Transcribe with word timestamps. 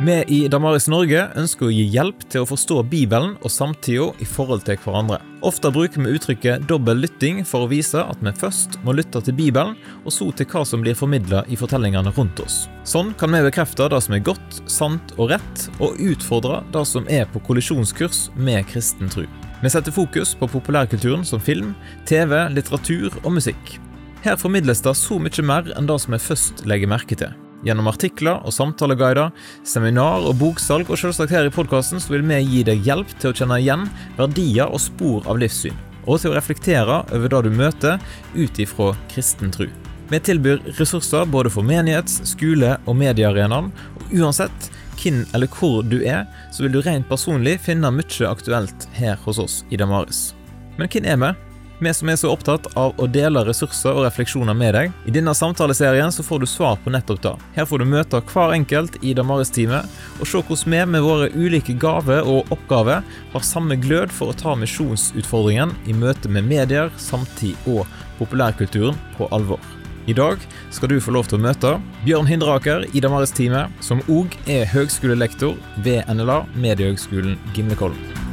Vi 0.00 0.24
i 0.28 0.48
Damaris 0.50 0.88
Norge 0.90 1.20
ønsker 1.38 1.68
å 1.68 1.72
gi 1.72 1.84
hjelp 1.94 2.24
til 2.26 2.42
å 2.42 2.48
forstå 2.48 2.80
Bibelen 2.90 3.36
og 3.46 3.52
samtida 3.52 4.08
i 4.18 4.26
forhold 4.26 4.64
til 4.66 4.78
hverandre. 4.82 5.20
Ofte 5.46 5.70
bruker 5.70 6.02
vi 6.02 6.16
uttrykket 6.16 6.64
dobbel 6.66 6.98
lytting 7.04 7.44
for 7.46 7.62
å 7.62 7.68
vise 7.70 8.02
at 8.02 8.18
vi 8.24 8.32
først 8.34 8.80
må 8.82 8.96
lytte 8.98 9.22
til 9.22 9.36
Bibelen, 9.38 9.76
og 10.02 10.10
så 10.12 10.26
til 10.34 10.48
hva 10.50 10.64
som 10.66 10.82
blir 10.82 10.98
formidla 10.98 11.44
i 11.46 11.58
fortellingene 11.60 12.10
rundt 12.16 12.42
oss. 12.42 12.64
Sånn 12.82 13.14
kan 13.20 13.30
vi 13.36 13.44
bekrefte 13.46 13.86
det 13.92 14.02
som 14.02 14.18
er 14.18 14.24
godt, 14.26 14.58
sant 14.66 15.14
og 15.14 15.30
rett, 15.36 15.68
og 15.78 16.02
utfordre 16.02 16.64
det 16.74 16.84
som 16.90 17.06
er 17.06 17.30
på 17.30 17.44
kollisjonskurs 17.46 18.26
med 18.34 18.66
kristen 18.72 19.12
tro. 19.14 19.28
Vi 19.62 19.72
setter 19.72 19.94
fokus 19.94 20.34
på 20.34 20.50
populærkulturen 20.56 21.22
som 21.24 21.40
film, 21.40 21.70
TV, 22.10 22.34
litteratur 22.50 23.14
og 23.22 23.38
musikk. 23.38 23.78
Her 24.26 24.42
formidles 24.42 24.82
det 24.82 24.98
så 24.98 25.22
mye 25.22 25.46
mer 25.46 25.70
enn 25.78 25.86
det 25.86 26.02
som 26.02 26.18
vi 26.18 26.24
først 26.26 26.66
legger 26.66 26.90
merke 26.90 27.22
til. 27.22 27.43
Gjennom 27.64 27.88
artikler 27.88 28.42
og 28.44 28.52
samtaleguider, 28.52 29.32
seminar 29.64 30.26
og 30.28 30.36
boksalg, 30.40 30.90
og 30.92 31.00
selvsagt 31.00 31.32
her 31.32 31.48
i 31.48 31.52
podkasten 31.52 32.02
vil 32.12 32.24
vi 32.28 32.42
gi 32.44 32.60
deg 32.68 32.84
hjelp 32.84 33.14
til 33.16 33.32
å 33.32 33.36
kjenne 33.38 33.60
igjen 33.62 33.86
verdier 34.18 34.68
og 34.68 34.82
spor 34.84 35.24
av 35.24 35.40
livssyn, 35.40 35.76
og 36.04 36.20
til 36.20 36.34
å 36.34 36.36
reflektere 36.36 37.00
over 37.16 37.32
det 37.32 37.42
du 37.46 37.56
møter 37.56 38.04
ut 38.36 38.60
ifra 38.60 38.92
kristen 39.12 39.54
tro. 39.54 39.70
Vi 40.12 40.20
tilbyr 40.20 40.60
ressurser 40.76 41.24
både 41.24 41.50
for 41.50 41.64
menighets-, 41.64 42.20
skole- 42.34 42.76
og 42.84 42.98
mediearenaen, 43.00 43.72
og 43.72 44.12
uansett 44.12 44.68
hvem 45.00 45.24
eller 45.34 45.48
hvor 45.56 45.80
du 45.88 46.02
er, 46.04 46.28
så 46.52 46.66
vil 46.66 46.76
du 46.76 46.82
rent 46.84 47.08
personlig 47.08 47.56
finne 47.64 47.90
mye 47.90 48.28
aktuelt 48.28 48.88
her 48.98 49.16
hos 49.24 49.40
oss 49.40 49.56
i 49.72 49.80
Damaris. 49.80 50.34
Men 50.76 50.92
hvem 50.92 51.08
er 51.08 51.20
vi? 51.24 51.53
Vi 51.84 51.92
som 51.92 52.08
er 52.08 52.16
så 52.16 52.30
opptatt 52.32 52.64
av 52.80 52.94
å 52.96 53.06
dele 53.12 53.42
ressurser 53.44 53.92
og 53.92 54.06
refleksjoner 54.06 54.56
med 54.56 54.72
deg. 54.72 54.92
I 55.04 55.12
denne 55.12 55.34
samtaleserien 55.36 56.12
så 56.14 56.24
får 56.24 56.40
du 56.40 56.46
svar 56.48 56.78
på 56.80 56.92
nettopp 56.94 57.20
det. 57.26 57.32
Her 57.58 57.68
får 57.68 57.82
du 57.82 57.90
møte 57.90 58.22
hver 58.30 58.54
enkelt 58.56 58.96
i 59.04 59.12
Damaris-teamet, 59.18 59.90
og 60.16 60.30
se 60.30 60.40
hvordan 60.40 60.72
vi 60.72 60.80
med 60.94 61.04
våre 61.04 61.28
ulike 61.34 61.76
gaver 61.76 62.24
og 62.24 62.48
oppgaver 62.56 63.04
har 63.34 63.44
samme 63.44 63.76
glød 63.76 64.16
for 64.16 64.32
å 64.32 64.38
ta 64.40 64.56
misjonsutfordringen 64.56 65.76
i 65.84 65.98
møte 65.98 66.32
med 66.32 66.48
medier, 66.48 66.88
samtid 66.96 67.68
og 67.68 67.84
populærkulturen 68.16 68.96
på 69.18 69.28
alvor. 69.36 69.60
I 70.08 70.16
dag 70.16 70.40
skal 70.72 70.88
du 70.88 71.00
få 71.04 71.12
lov 71.18 71.28
til 71.28 71.36
å 71.36 71.44
møte 71.44 71.76
Bjørn 72.08 72.32
Hindraker 72.32 72.88
i 72.96 73.04
Damaris-teamet, 73.04 73.76
som 73.84 74.00
òg 74.08 74.32
er 74.48 74.64
høgskolelektor 74.72 75.58
ved 75.84 76.08
NLA, 76.08 76.46
Mediehøgskolen 76.56 77.36
Gimlekollen. 77.52 78.23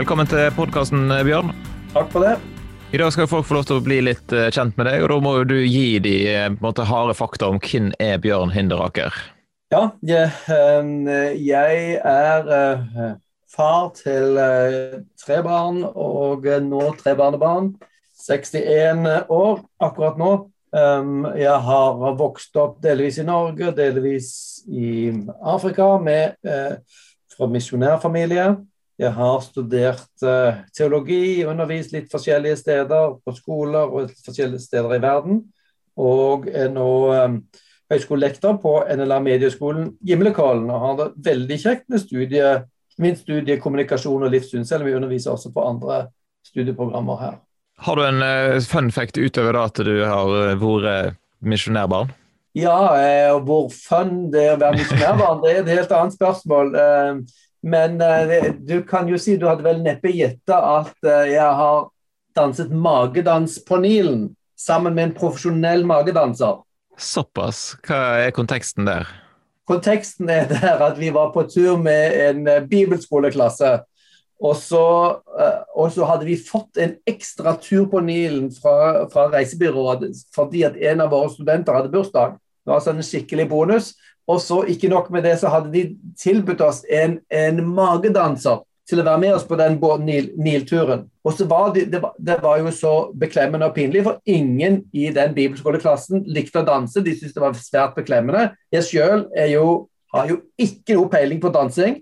Velkommen 0.00 0.24
til 0.24 0.46
podkasten, 0.56 1.10
Bjørn. 1.26 1.50
Takk 1.92 2.06
for 2.08 2.24
det. 2.24 2.38
I 2.96 2.98
dag 3.02 3.10
skal 3.12 3.26
folk 3.28 3.44
få 3.44 3.58
lov 3.58 3.66
til 3.68 3.76
å 3.76 3.82
bli 3.84 3.98
litt 4.06 4.32
eh, 4.32 4.46
kjent 4.48 4.78
med 4.80 4.86
deg, 4.88 5.02
og 5.04 5.10
da 5.12 5.16
må 5.20 5.32
du 5.44 5.58
gi 5.58 5.98
de 6.00 6.14
eh, 6.24 6.46
måte, 6.64 6.86
harde 6.88 7.12
fakta 7.18 7.50
om 7.52 7.58
hvem 7.60 7.90
er 8.00 8.16
Bjørn 8.22 8.48
Hinderaker. 8.54 9.12
Ja, 9.68 9.82
jeg, 10.00 10.30
jeg 11.36 11.82
er 12.00 12.48
eh, 12.56 13.10
far 13.52 13.90
til 13.98 14.40
tre 15.20 15.42
barn 15.44 15.82
og 15.90 16.48
nå 16.48 16.86
tre 17.02 17.12
barnebarn. 17.20 17.74
61 18.24 19.04
år 19.28 19.60
akkurat 19.84 20.16
nå. 20.16 20.32
Jeg 21.36 21.60
har 21.68 22.02
vokst 22.16 22.56
opp 22.56 22.80
delvis 22.80 23.20
i 23.20 23.28
Norge, 23.28 23.76
delvis 23.76 24.32
i 24.64 25.12
Afrika 25.44 25.92
med, 26.00 26.40
fra 27.36 27.52
misjonærfamilie. 27.52 28.48
Jeg 29.00 29.14
har 29.16 29.38
studert 29.40 30.24
uh, 30.26 30.58
teologi, 30.76 31.40
undervist 31.48 31.94
litt 31.94 32.10
forskjellige 32.12 32.58
steder, 32.60 33.14
på 33.24 33.32
skoler 33.32 33.88
og 33.88 34.12
forskjellige 34.26 34.60
steder 34.66 34.92
i 34.98 35.00
verden. 35.00 35.40
Og 36.00 36.44
er 36.52 36.68
nå 36.74 36.90
um, 37.08 37.38
høyskolelektor 37.92 38.58
på 38.60 38.74
NLA 39.00 39.22
Medieskolen 39.24 39.94
Gimlekollen. 40.04 40.68
Og 40.68 40.84
har 40.84 41.00
det 41.00 41.08
veldig 41.30 41.60
kjekt 41.64 41.88
med 41.88 42.04
studie, 42.04 42.52
min 43.00 43.16
studie 43.16 43.56
kommunikasjon 43.62 44.28
og 44.28 44.34
livssyn, 44.36 44.68
selv 44.68 44.84
om 44.84 44.90
vi 44.90 44.98
underviser 45.00 45.32
også 45.32 45.54
på 45.54 45.64
andre 45.64 46.02
studieprogrammer 46.50 47.24
her. 47.24 47.42
Har 47.80 47.96
du 47.96 48.04
en 48.04 48.20
uh, 48.20 48.60
fun 48.68 48.92
fact 48.92 49.16
utover 49.16 49.56
da 49.56 49.66
at 49.70 49.80
du 49.80 49.94
har 50.04 50.60
vært 50.60 51.16
misjonærbarn? 51.40 52.12
Ja, 52.58 52.76
og 53.32 53.46
hvor 53.46 53.68
fun 53.72 54.26
det 54.28 54.42
er 54.42 54.56
å 54.58 54.60
være 54.60 54.82
misjonærbarn, 54.82 55.40
det 55.40 55.52
er 55.54 55.60
et 55.62 55.78
helt 55.78 55.92
annet 55.94 56.16
spørsmål. 56.18 56.74
Men 57.62 58.00
uh, 58.00 58.54
du 58.58 58.82
kan 58.82 59.08
jo 59.08 59.18
si 59.20 59.36
du 59.36 59.46
hadde 59.48 59.64
vel 59.66 59.82
neppe 59.84 60.12
gjetta 60.14 60.60
at 60.80 60.94
uh, 61.04 61.24
jeg 61.28 61.56
har 61.60 61.88
danset 62.36 62.72
magedans 62.72 63.58
på 63.66 63.80
Nilen 63.82 64.30
sammen 64.60 64.96
med 64.96 65.10
en 65.10 65.16
profesjonell 65.16 65.84
magedanser. 65.88 66.62
Såpass. 67.00 67.76
Hva 67.84 68.00
er 68.24 68.34
konteksten 68.36 68.88
der? 68.88 69.08
Konteksten 69.68 70.30
er 70.32 70.48
der 70.50 70.82
at 70.82 70.98
vi 71.00 71.12
var 71.14 71.32
på 71.34 71.44
tur 71.48 71.76
med 71.80 72.16
en 72.28 72.48
uh, 72.48 72.60
bibelskoleklasse. 72.68 73.78
Og 74.40 74.54
så, 74.56 74.84
og 75.76 75.90
så, 75.92 76.04
hadde 76.08 76.24
vi 76.24 76.38
fått 76.40 76.78
en 76.80 76.94
ekstra 77.04 77.52
tur 77.60 77.82
på 77.92 78.00
Nilen 78.00 78.46
fra, 78.54 79.02
fra 79.12 79.26
reisebyrået 79.34 80.06
fordi 80.32 80.62
at 80.64 80.78
en 80.80 81.02
av 81.04 81.10
våre 81.12 81.28
studenter 81.28 81.76
hadde 81.76 81.92
bursdag. 81.92 82.38
Det 82.40 82.72
var 82.72 82.78
altså 82.78 82.94
en 82.94 83.04
skikkelig 83.04 83.46
bonus. 83.50 83.90
Og 84.30 84.40
så 84.42 84.62
ikke 84.70 84.90
nok 84.92 85.10
med 85.10 85.24
det, 85.26 85.36
så 85.40 85.50
hadde 85.50 85.72
de 85.74 85.84
tilbudt 86.18 86.62
oss 86.62 86.84
en, 86.86 87.18
en 87.34 87.62
magedanser 87.74 88.60
til 88.90 89.00
å 89.00 89.06
være 89.06 89.22
med 89.22 89.34
oss 89.36 89.46
på 89.46 89.58
den 89.58 89.78
Nil-turen. 90.40 91.04
Og 91.24 91.34
så 91.36 91.46
var 91.50 91.72
det, 91.74 91.86
det, 91.92 92.00
var, 92.02 92.14
det, 92.18 92.36
var, 92.42 92.58
jo 92.58 92.72
så 92.74 92.94
beklemmende 93.18 93.68
og 93.68 93.74
pinlig, 93.76 94.02
for 94.06 94.20
ingen 94.26 94.82
i 94.92 95.10
den 95.14 95.34
bibelskoleklassen 95.36 96.24
likte 96.26 96.62
å 96.62 96.66
danse. 96.66 97.02
De 97.04 97.14
syntes 97.14 97.36
det 97.36 97.44
var 97.44 97.58
svært 97.58 97.96
beklemmende. 97.98 98.50
Jeg 98.74 98.88
sjøl 98.88 99.26
har 99.30 100.30
jo 100.30 100.40
ikke 100.58 100.96
noe 100.98 101.10
peiling 101.12 101.42
på 101.42 101.52
dansing. 101.54 102.00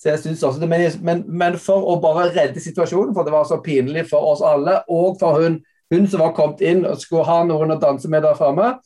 så 0.00 0.08
jeg 0.08 0.18
synes 0.18 0.42
også 0.42 0.60
det, 0.60 0.68
men, 1.02 1.24
men, 1.28 1.58
for 1.60 1.84
å 1.92 1.98
bare 2.00 2.30
redde 2.32 2.60
situasjonen, 2.60 3.12
for 3.14 3.24
det 3.24 3.34
var 3.34 3.44
så 3.44 3.60
pinlig 3.60 4.06
for 4.08 4.32
oss 4.32 4.40
alle, 4.40 4.78
og 4.88 5.18
for 5.20 5.36
hun, 5.42 5.58
hun 5.92 6.06
som 6.08 6.22
var 6.24 6.32
kommet 6.32 6.62
inn 6.64 6.86
og 6.88 6.96
skulle 7.02 7.26
ha 7.28 7.42
noen 7.44 7.74
å 7.74 7.80
danse 7.82 8.08
med 8.08 8.24
der 8.24 8.38
framme, 8.38 8.78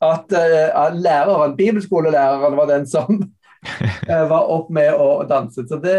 at 0.00 0.32
uh, 0.32 0.94
læreren, 0.96 1.56
bibelskolelæreren 1.56 2.56
var 2.56 2.68
den 2.70 2.86
som 2.88 3.20
uh, 3.20 4.24
var 4.32 4.48
opp 4.48 4.70
med 4.72 4.94
å 4.96 5.10
danse. 5.28 5.66
Så 5.68 5.80
det, 5.82 5.98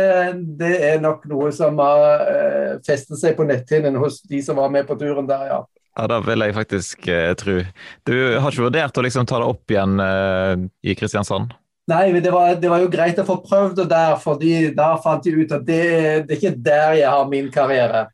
det 0.60 0.74
er 0.90 1.04
nok 1.04 1.28
noe 1.30 1.52
som 1.56 1.78
har 1.82 2.26
uh, 2.26 2.74
festet 2.86 3.22
seg 3.22 3.38
på 3.38 3.46
netthinnen 3.50 4.00
hos 4.02 4.22
de 4.26 4.42
som 4.46 4.58
var 4.62 4.74
med 4.74 4.90
på 4.90 4.98
turen 5.00 5.30
der, 5.30 5.48
ja. 5.54 5.62
Ja, 5.92 6.06
Det 6.08 6.22
vil 6.24 6.46
jeg 6.46 6.56
faktisk 6.56 7.08
uh, 7.12 7.32
tro. 7.38 7.62
Du 8.08 8.16
har 8.40 8.50
ikke 8.50 8.70
vurdert 8.70 8.98
å 8.98 9.06
liksom 9.06 9.28
ta 9.30 9.42
det 9.42 9.50
opp 9.54 9.74
igjen 9.74 10.00
i 10.00 10.96
Kristiansand? 10.98 11.54
Nei, 11.92 12.06
men 12.14 12.24
det 12.24 12.32
var, 12.32 12.54
det 12.62 12.70
var, 12.72 12.80
jo 12.80 12.92
greit 12.94 13.18
å 13.20 13.26
få 13.28 13.42
prøvd 13.44 13.82
det 13.82 13.88
der, 13.92 14.14
fordi 14.22 14.54
da 14.78 14.94
fant 15.02 15.26
jeg 15.28 15.44
ut 15.44 15.54
at 15.58 15.66
det, 15.68 15.82
det 16.30 16.38
er 16.38 16.38
ikke 16.38 16.60
der 16.64 16.94
jeg 17.02 17.10
har 17.10 17.26
min 17.28 17.50
karriere. 17.52 18.06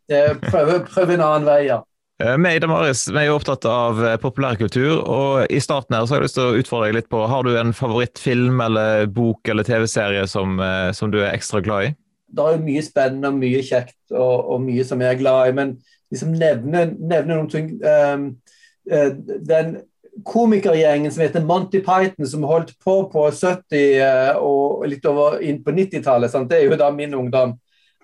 Prøv, 0.48 0.72
prøv 0.88 1.12
en 1.14 1.22
annen 1.22 1.46
vei, 1.46 1.60
ja. 1.68 1.84
Vi 2.18 2.26
eh, 2.26 2.56
i 2.56 2.60
Damaris 2.60 3.04
vi 3.12 3.20
er 3.22 3.28
jo 3.28 3.36
opptatt 3.38 3.66
av 3.70 4.00
eh, 4.02 4.16
populærkultur, 4.18 5.04
og 5.06 5.52
i 5.54 5.60
starten 5.62 5.94
her 5.94 6.06
så 6.06 6.16
har 6.16 6.24
jeg 6.24 6.26
lyst 6.26 6.38
til 6.40 6.48
å 6.48 6.62
utfordre 6.62 6.88
deg 6.90 6.96
litt 6.98 7.10
på 7.14 7.20
Har 7.30 7.46
du 7.46 7.52
en 7.54 7.74
favorittfilm 7.78 8.64
eller 8.66 9.06
bok 9.14 9.52
eller 9.54 9.68
TV-serie 9.68 10.24
som, 10.30 10.56
eh, 10.58 10.90
som, 10.98 11.12
du 11.14 11.20
er 11.22 11.36
ekstra 11.36 11.62
glad 11.62 11.92
i? 11.92 11.92
Det 12.34 12.44
er 12.44 12.56
jo 12.58 12.64
mye 12.64 12.82
spennende 12.84 13.30
og 13.30 13.38
mye 13.38 13.62
kjekt 13.62 14.16
og, 14.16 14.50
og 14.56 14.64
mye 14.66 14.88
som 14.88 15.04
jeg 15.04 15.14
er 15.14 15.20
glad 15.20 15.52
i, 15.52 15.54
men 15.60 15.76
liksom 16.10 16.34
nevne, 16.40 16.88
nevne 16.98 17.36
noen 17.36 17.52
ting 17.52 17.70
um, 17.84 18.26
Den 19.44 19.74
komikergjengen 20.26 21.14
som 21.14 21.22
heter 21.22 21.46
Monty 21.46 21.84
Python, 21.86 22.26
som 22.28 22.48
holdt 22.50 22.74
på 22.84 22.98
på 23.12 23.28
70- 23.30 23.86
uh, 24.02 24.42
og 24.42 24.88
litt 24.90 25.06
over 25.06 25.38
inn 25.46 25.62
på 25.64 25.76
90-tallet, 25.76 26.34
det 26.50 26.60
er 26.64 26.66
jo 26.72 26.80
da 26.80 26.90
min 26.96 27.14
ungdom. 27.16 27.54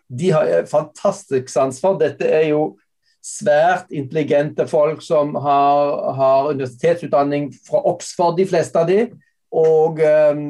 De 0.07 0.30
har 0.35 0.68
fantastisk 0.69 1.50
sans 1.50 1.80
for. 1.81 1.97
Dette 1.97 2.28
er 2.28 2.51
jo 2.51 2.75
svært 3.23 3.91
intelligente 3.95 4.65
folk 4.68 5.01
som 5.03 5.36
har, 5.39 5.92
har 6.18 6.50
universitetsutdanning 6.51 7.51
fra 7.68 7.80
Oxford, 7.94 8.36
de 8.38 8.48
fleste 8.50 8.80
av 8.80 8.89
de. 8.89 9.06
Og 9.53 10.01
um, 10.01 10.42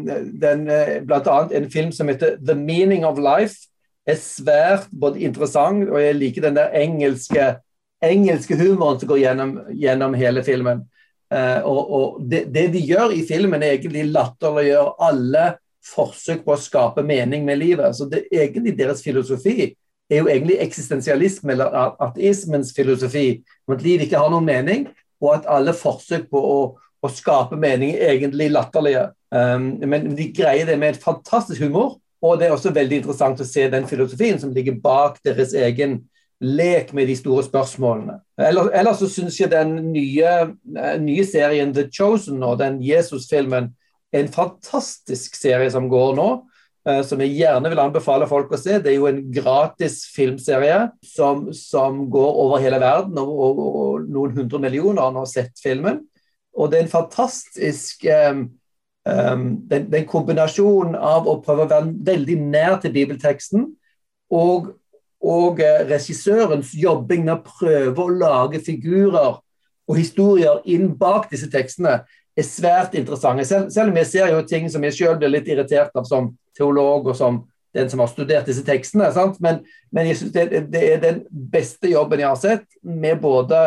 den, 0.41 0.63
eh, 0.71 0.95
blant 1.05 1.27
annet 1.27 1.53
en 1.57 1.69
film 1.71 1.91
som 1.91 2.07
heter 2.09 2.37
'The 2.39 2.55
Meaning 2.55 3.05
of 3.05 3.19
Life' 3.19 3.67
er 4.07 4.15
svært 4.19 4.87
både 4.91 5.19
interessant, 5.19 5.89
og 5.89 5.99
jeg 6.01 6.15
liker 6.15 6.41
den 6.41 6.55
der 6.55 6.73
engelske, 6.75 7.55
engelske 8.03 8.57
humoren 8.59 8.99
som 8.99 9.09
går 9.09 9.21
gjennom, 9.21 9.53
gjennom 9.69 10.13
hele 10.13 10.43
filmen. 10.43 10.83
Uh, 11.33 11.61
og, 11.65 11.91
og 11.91 12.17
det, 12.29 12.45
det, 12.53 12.67
de 12.73 12.81
gjør 12.81 13.13
i 13.13 13.23
filmen, 13.27 13.63
er 13.63 13.77
egentlig 13.77 14.09
latterliggjør 14.11 14.95
alle 15.01 15.45
forsøk 15.83 16.43
på 16.45 16.55
å 16.55 16.59
skape 16.61 17.03
mening 17.03 17.45
med 17.45 17.59
livet. 17.59 17.95
Så 17.95 18.07
det 18.09 18.25
er 18.31 18.47
egentlig 18.47 18.77
deres 18.77 19.03
filosofi 19.03 19.73
er 20.11 20.21
jo 20.21 20.27
egentlig 20.27 20.59
eksistensialisme, 20.61 21.51
eller 21.55 21.73
ateismens 22.03 22.73
filosofi, 22.75 23.43
om 23.67 23.75
at 23.75 23.83
liv 23.85 24.03
ikke 24.03 24.19
har 24.19 24.31
noen 24.33 24.47
mening, 24.47 24.87
og 25.23 25.35
at 25.37 25.49
alle 25.51 25.73
forsøk 25.77 26.27
på 26.31 26.39
å, 26.39 26.57
å 27.03 27.11
skape 27.11 27.57
mening 27.59 27.95
er 27.95 28.15
egentlig 28.17 28.51
latterlige. 28.51 29.09
Um, 29.33 29.71
men 29.89 30.11
de 30.17 30.29
greier 30.35 30.67
det 30.69 30.77
med 30.79 30.93
et 30.93 31.03
fantastisk 31.03 31.63
humor, 31.63 31.97
og 32.23 32.39
det 32.39 32.47
er 32.47 32.55
også 32.55 32.71
veldig 32.75 33.01
interessant 33.01 33.41
å 33.43 33.47
se 33.47 33.65
den 33.71 33.87
filosofien 33.87 34.39
som 34.39 34.53
ligger 34.55 34.77
bak 34.83 35.17
deres 35.25 35.55
egen 35.57 36.01
lek 36.43 36.91
med 36.95 37.07
de 37.07 37.15
store 37.15 37.43
spørsmålene. 37.45 38.17
Ellers, 38.39 38.69
ellers 38.75 38.99
så 38.99 39.09
syns 39.11 39.39
jeg 39.39 39.51
den 39.51 39.75
nye, 39.93 40.31
eh, 40.77 40.95
nye, 40.99 41.25
serien 41.27 41.73
The 41.75 41.87
Chosen 41.91 42.43
og 42.43 42.59
den 42.59 42.81
Jesus-filmen 42.83 43.71
er 44.13 44.23
en 44.23 44.31
fantastisk 44.31 45.35
serie 45.39 45.71
som 45.71 45.89
går 45.91 46.15
nå. 46.19 46.29
Eh, 46.83 46.99
som 47.07 47.21
jeg 47.23 47.37
gjerne 47.37 47.69
vil 47.71 47.79
anbefale 47.79 48.25
folk 48.27 48.49
å 48.51 48.57
se. 48.59 48.75
Det 48.83 48.91
er 48.91 48.97
jo 48.97 49.07
en 49.07 49.21
gratis 49.31 50.01
filmserie 50.11 50.89
som, 51.07 51.45
som 51.55 52.01
går 52.11 52.41
over 52.43 52.59
hele 52.59 52.81
verden, 52.83 53.15
og, 53.21 53.31
og, 53.31 53.61
og, 53.63 54.09
noen 54.11 54.33
hundre 54.35 54.59
millioner 54.59 55.05
har 55.05 55.13
nå 55.15 55.23
sett 55.29 55.55
filmen. 55.63 56.01
Og 56.59 56.69
det 56.69 56.81
er 56.81 56.83
en 56.83 56.91
fantastisk 56.91 58.03
um, 58.03 58.43
um, 59.07 59.45
den, 59.71 59.87
den 59.95 60.09
kombinasjonen 60.11 60.99
av 60.99 61.29
å 61.29 61.37
prøve 61.45 61.63
å 61.63 61.71
være 61.71 61.95
veldig 62.11 62.37
nær 62.51 62.75
til 62.83 62.93
bibelteksten 62.99 63.63
og, 64.35 64.73
og 65.23 65.63
regissørens 65.87 66.75
jobbing 66.75 67.23
med 67.23 67.37
å 67.39 67.47
prøve 67.47 68.03
å 68.03 68.11
lage 68.11 68.61
figurer 68.61 69.39
og 69.87 69.97
historier 69.97 70.59
inn 70.69 70.91
bak 70.99 71.31
disse 71.31 71.47
tekstene 71.51 72.01
er 72.03 72.45
svært 72.45 72.93
interessante. 72.99 73.47
Selv, 73.47 73.71
selv 73.73 73.93
om 73.93 73.97
jeg 74.03 74.11
ser 74.11 74.35
jo 74.35 74.45
ting 74.51 74.67
som 74.69 74.83
jeg 74.83 74.99
sjøl 74.99 75.17
blir 75.17 75.31
litt 75.31 75.49
irritert 75.49 75.95
av 75.95 76.05
som 76.09 76.33
teolog 76.57 77.09
og 77.11 77.17
som 77.17 77.43
den 77.73 77.89
som 77.89 78.03
har 78.03 78.09
studert 78.11 78.49
disse 78.49 78.63
tekstene. 78.65 79.09
Men, 79.41 79.63
men, 79.91 80.09
jeg 80.09 80.19
synes 80.19 80.33
det, 80.35 80.65
det, 80.73 80.83
er 80.93 80.99
den 81.01 81.23
beste 81.31 81.89
jobben 81.89 82.21
jeg 82.21 82.29
har 82.29 82.41
sett, 82.41 82.67
med 82.83 83.21
både 83.23 83.63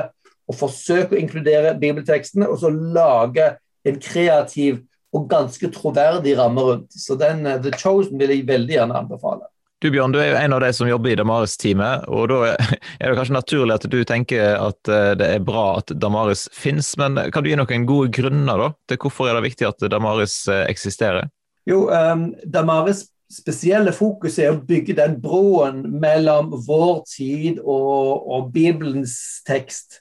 å 0.46 0.54
forsøke 0.54 1.16
å 1.16 1.18
inkludere 1.18 1.74
bibeltekstene 1.80 2.46
og 2.46 2.60
så 2.62 2.70
lage 2.70 3.56
en 3.86 3.98
kreativ 4.02 4.84
og 5.16 5.26
ganske 5.30 5.70
troverdig 5.74 6.36
ramme 6.38 6.62
rundt. 6.62 6.94
Så 6.94 7.16
den 7.18 7.46
uh, 7.46 7.58
The 7.62 7.74
Chosen 7.78 8.18
vil 8.20 8.34
jeg 8.34 8.48
veldig 8.48 8.78
gjerne 8.78 9.02
anbefale. 9.02 9.48
Du 9.82 9.90
Bjørn, 9.92 10.14
du 10.14 10.18
er 10.22 10.30
jo 10.30 10.38
en 10.40 10.54
av 10.56 10.62
de 10.64 10.70
som 10.72 10.88
jobber 10.88 11.12
i 11.12 11.16
Damaris-teamet, 11.20 12.06
og 12.08 12.30
da 12.30 12.54
er 12.56 13.10
det 13.10 13.16
kanskje 13.18 13.34
naturlig 13.36 13.74
at 13.74 13.84
du 13.92 13.98
tenker 14.08 14.54
at 14.56 14.88
eh, 14.88 15.10
det 15.20 15.26
er 15.34 15.42
bra 15.44 15.66
at 15.82 15.92
Damaris 16.00 16.46
finnes, 16.56 16.88
men 16.96 17.20
kan 17.28 17.44
du 17.44 17.50
gi 17.50 17.58
noen 17.60 17.84
gode 17.84 18.08
grunner 18.16 18.62
da, 18.62 18.70
til 18.88 19.00
hvorfor 19.02 19.28
er 19.28 19.36
det 19.36 19.50
viktig 19.50 19.68
at 19.68 19.84
Damaris 19.92 20.38
eh, 20.48 20.64
eksisterer? 20.72 21.28
Jo, 21.66 21.86
um, 21.90 22.28
Damaris 22.46 23.06
spesielle 23.32 23.92
fokus 23.94 24.38
er 24.38 24.52
å 24.54 24.62
bygge 24.62 24.94
den 25.00 25.16
broen 25.22 25.82
mellom 25.98 26.52
vår 26.66 27.00
tid 27.10 27.58
og, 27.58 28.26
og 28.30 28.50
Bibelens 28.54 29.16
tekst. 29.46 30.00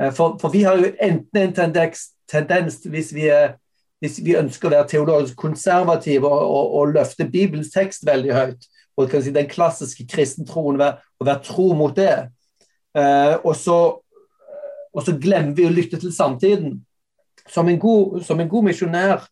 Eh, 0.00 0.12
for, 0.12 0.36
for, 0.40 0.52
vi 0.52 0.66
har 0.66 0.80
jo 0.80 0.92
enten 1.00 1.40
en 1.40 1.54
tendens, 1.56 2.10
tendens 2.28 2.82
hvis, 2.84 3.14
vi 3.16 3.30
er, 3.32 3.54
hvis, 4.04 4.20
vi 4.24 4.36
ønsker 4.36 4.68
å 4.68 4.74
være 4.74 4.90
teologisk 4.92 5.38
konservative 5.40 6.28
og, 6.28 6.42
og, 6.44 6.74
og 6.80 6.96
løfte 6.98 7.28
Bibelens 7.28 7.72
tekst 7.72 8.04
veldig 8.06 8.34
høyt, 8.36 8.68
og 8.96 9.12
si, 9.12 9.32
den 9.32 9.48
klassiske 9.48 10.06
kristentroen, 10.08 10.80
å 10.80 11.24
være 11.24 11.44
tro 11.44 11.70
mot 11.76 11.96
det. 11.96 12.26
Eh, 12.96 13.34
og, 13.42 13.54
så, 13.56 13.78
og, 14.92 15.00
så, 15.04 15.16
glemmer 15.20 15.56
vi 15.56 15.66
å 15.68 15.72
lytte 15.72 16.00
til 16.00 16.12
samtiden. 16.12 16.78
Som 17.46 17.68
en 17.70 17.78
god, 17.78 18.22
som 18.26 18.40
en 18.42 18.48
god 18.50 18.64
misjonær 18.66 19.26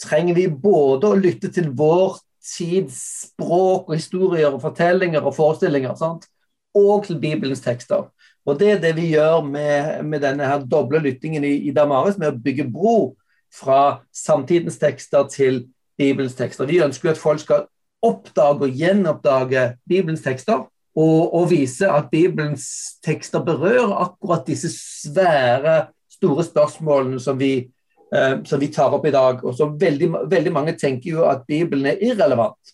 trenger 0.00 0.36
vi 0.36 0.48
både 0.48 1.10
å 1.10 1.18
lytte 1.18 1.50
til 1.52 1.70
vår 1.76 2.18
tids 2.40 2.98
språk 3.26 3.90
og 3.90 3.96
historier 3.96 4.48
og 4.48 4.62
fortellinger 4.62 5.24
og 5.24 5.36
forestillinger, 5.36 5.94
sant? 5.98 6.26
og 6.74 7.04
til 7.06 7.18
Bibelens 7.18 7.60
tekster. 7.64 8.06
Og 8.46 8.58
Det 8.58 8.70
er 8.70 8.78
det 8.80 8.94
vi 8.96 9.10
gjør 9.12 9.42
med, 9.44 10.04
med 10.04 10.22
denne 10.22 10.46
her 10.46 10.62
doble 10.64 11.00
lyttingen 11.02 11.44
i, 11.44 11.56
i 11.68 11.74
Damaris, 11.74 12.18
med 12.18 12.30
å 12.30 12.38
bygge 12.38 12.68
bro 12.70 13.16
fra 13.52 14.00
samtidens 14.14 14.78
tekster 14.78 15.26
til 15.28 15.64
Bibelens 15.98 16.34
tekster. 16.38 16.66
Vi 16.70 16.80
ønsker 16.82 17.10
at 17.10 17.20
folk 17.20 17.42
skal 17.42 17.66
oppdage 18.02 18.68
og 18.68 18.76
gjenoppdage 18.78 19.64
Bibelens 19.88 20.22
tekster. 20.24 20.64
Og, 20.96 21.34
og, 21.34 21.50
vise 21.52 21.86
at 21.86 22.08
Bibelens 22.10 22.64
tekster 23.04 23.44
berører 23.46 23.92
akkurat 24.02 24.42
disse 24.46 24.72
svære, 24.74 25.84
store 26.10 26.44
spørsmålene 26.44 27.20
som 27.22 27.38
vi, 27.38 27.70
som 28.10 28.58
vi 28.58 28.66
tar 28.74 28.90
opp 28.96 29.04
i 29.06 29.12
dag. 29.14 29.44
Og 29.46 29.54
så 29.54 29.68
veldig, 29.78 30.08
veldig, 30.32 30.52
mange 30.52 30.72
tenker 30.74 31.12
jo 31.12 31.26
at 31.30 31.44
Bibelen 31.46 31.86
er 31.92 32.00
irrelevant. 32.02 32.72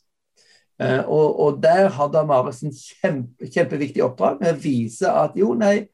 Eh, 0.81 1.00
og, 1.09 1.41
og, 1.41 1.62
der 1.62 1.88
har 1.88 2.09
Damaris 2.12 2.62
en 2.65 2.73
kjempe, 2.77 3.49
kjempeviktig 3.49 4.03
oppdrag 4.05 4.43
med 4.43 4.53
å 4.53 4.61
vise 4.61 5.09
at 5.09 5.37
jo, 5.38 5.55
nei, 5.56 5.87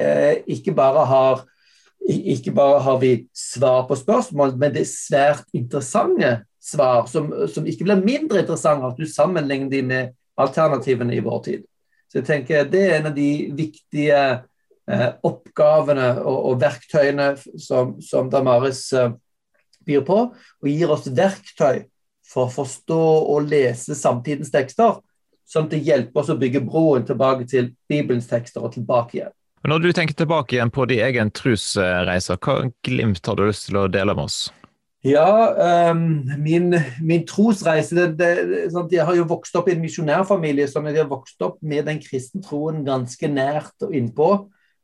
eh, 0.00 0.38
ikke 0.54 0.72
bare 0.76 1.06
har 1.08 1.48
ikke 2.02 2.50
bare 2.50 2.80
har 2.82 2.96
vi 2.98 3.12
svar 3.36 3.84
på 3.86 3.94
spørsmål, 3.94 4.56
men 4.58 4.72
det 4.74 4.80
er 4.80 4.88
svært 4.90 5.44
interessante 5.54 6.32
svar 6.58 7.04
som, 7.06 7.28
som 7.46 7.68
ikke 7.68 7.86
blir 7.86 8.00
mindre 8.02 8.40
interessante 8.42 8.88
at 8.88 8.98
du 8.98 9.06
sammenligner 9.06 9.70
dem 9.70 9.92
med 9.92 10.16
alternativene 10.40 11.14
i 11.14 11.22
vår 11.22 11.38
tid. 11.44 11.68
Så 12.10 12.18
jeg 12.18 12.26
tenker 12.26 12.66
Det 12.72 12.80
er 12.88 12.96
en 12.96 13.12
av 13.12 13.14
de 13.14 13.28
viktige 13.54 14.16
eh, 14.16 14.42
oppgavene 15.24 16.08
og, 16.20 16.38
og, 16.50 16.58
verktøyene 16.62 17.32
som, 17.60 17.96
som 18.02 18.30
Damaris 18.32 18.84
eh, 18.96 19.14
byr 19.86 20.04
på, 20.06 20.18
og 20.32 20.68
gir 20.68 20.92
oss 20.92 21.08
verktøy 21.10 21.84
for 22.32 22.48
å 22.48 22.54
forstå 22.54 23.02
og 23.34 23.50
lese 23.50 23.96
samtidens 23.98 24.52
tekster, 24.52 25.00
sånn 25.48 25.68
at 25.68 25.74
det 25.74 25.82
hjelper 25.84 26.22
oss 26.22 26.32
å 26.32 26.38
bygge 26.40 26.64
broen 26.64 27.04
tilbake 27.08 27.48
til 27.50 27.72
Bibelens 27.90 28.30
tekster 28.30 28.64
og 28.64 28.74
tilbake 28.76 29.18
igjen. 29.18 29.34
Når 29.68 29.78
du 29.78 29.92
tenker 29.94 30.16
tilbake 30.18 30.56
igjen 30.56 30.72
på 30.74 30.88
din 30.90 31.04
egen 31.06 31.30
trosreise, 31.30 32.34
hva 32.42 32.56
glimt 32.82 33.28
har 33.28 33.38
du 33.38 33.44
lyst 33.46 33.68
til 33.68 33.78
å 33.78 33.86
dele 33.90 34.16
med 34.16 34.26
oss? 34.26 34.40
Ja, 35.06 35.90
um, 35.90 36.22
min, 36.38 36.74
min, 37.02 37.24
trosreise 37.26 37.94
det, 37.94 38.04
det, 38.20 38.58
sånn 38.70 38.90
Jeg 38.94 39.02
har 39.08 39.16
jo 39.18 39.26
vokst 39.26 39.56
opp 39.58 39.66
i 39.66 39.74
en 39.74 39.82
misjonærfamilie 39.82 40.68
som 40.70 40.86
jeg 40.86 41.00
har 41.00 41.08
vokst 41.10 41.42
opp 41.42 41.56
med 41.58 41.88
den 41.90 41.98
kristne 42.02 42.42
troen 42.44 42.84
ganske 42.86 43.30
nært 43.30 43.82
og 43.82 43.96
innpå. 43.98 44.28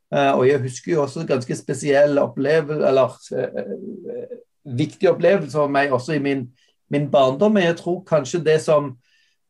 Uh, 0.09 0.39
og 0.39 0.47
jeg 0.47 0.61
husker 0.63 0.93
jo 0.93 1.03
også 1.03 1.25
ganske 1.29 1.55
spesiell 1.55 2.17
opplevelse, 2.17 2.87
eller 2.87 3.13
uh, 3.35 4.77
viktig 4.79 5.11
opplevelse 5.11 5.53
for 5.57 5.71
meg 5.71 5.93
også 5.93 6.17
i 6.17 6.23
min, 6.23 6.47
min, 6.89 7.09
barndom. 7.11 7.53
Men 7.53 7.69
jeg 7.69 7.77
tror 7.81 8.01
kanskje 8.07 8.41
det 8.45 8.57
som 8.65 8.95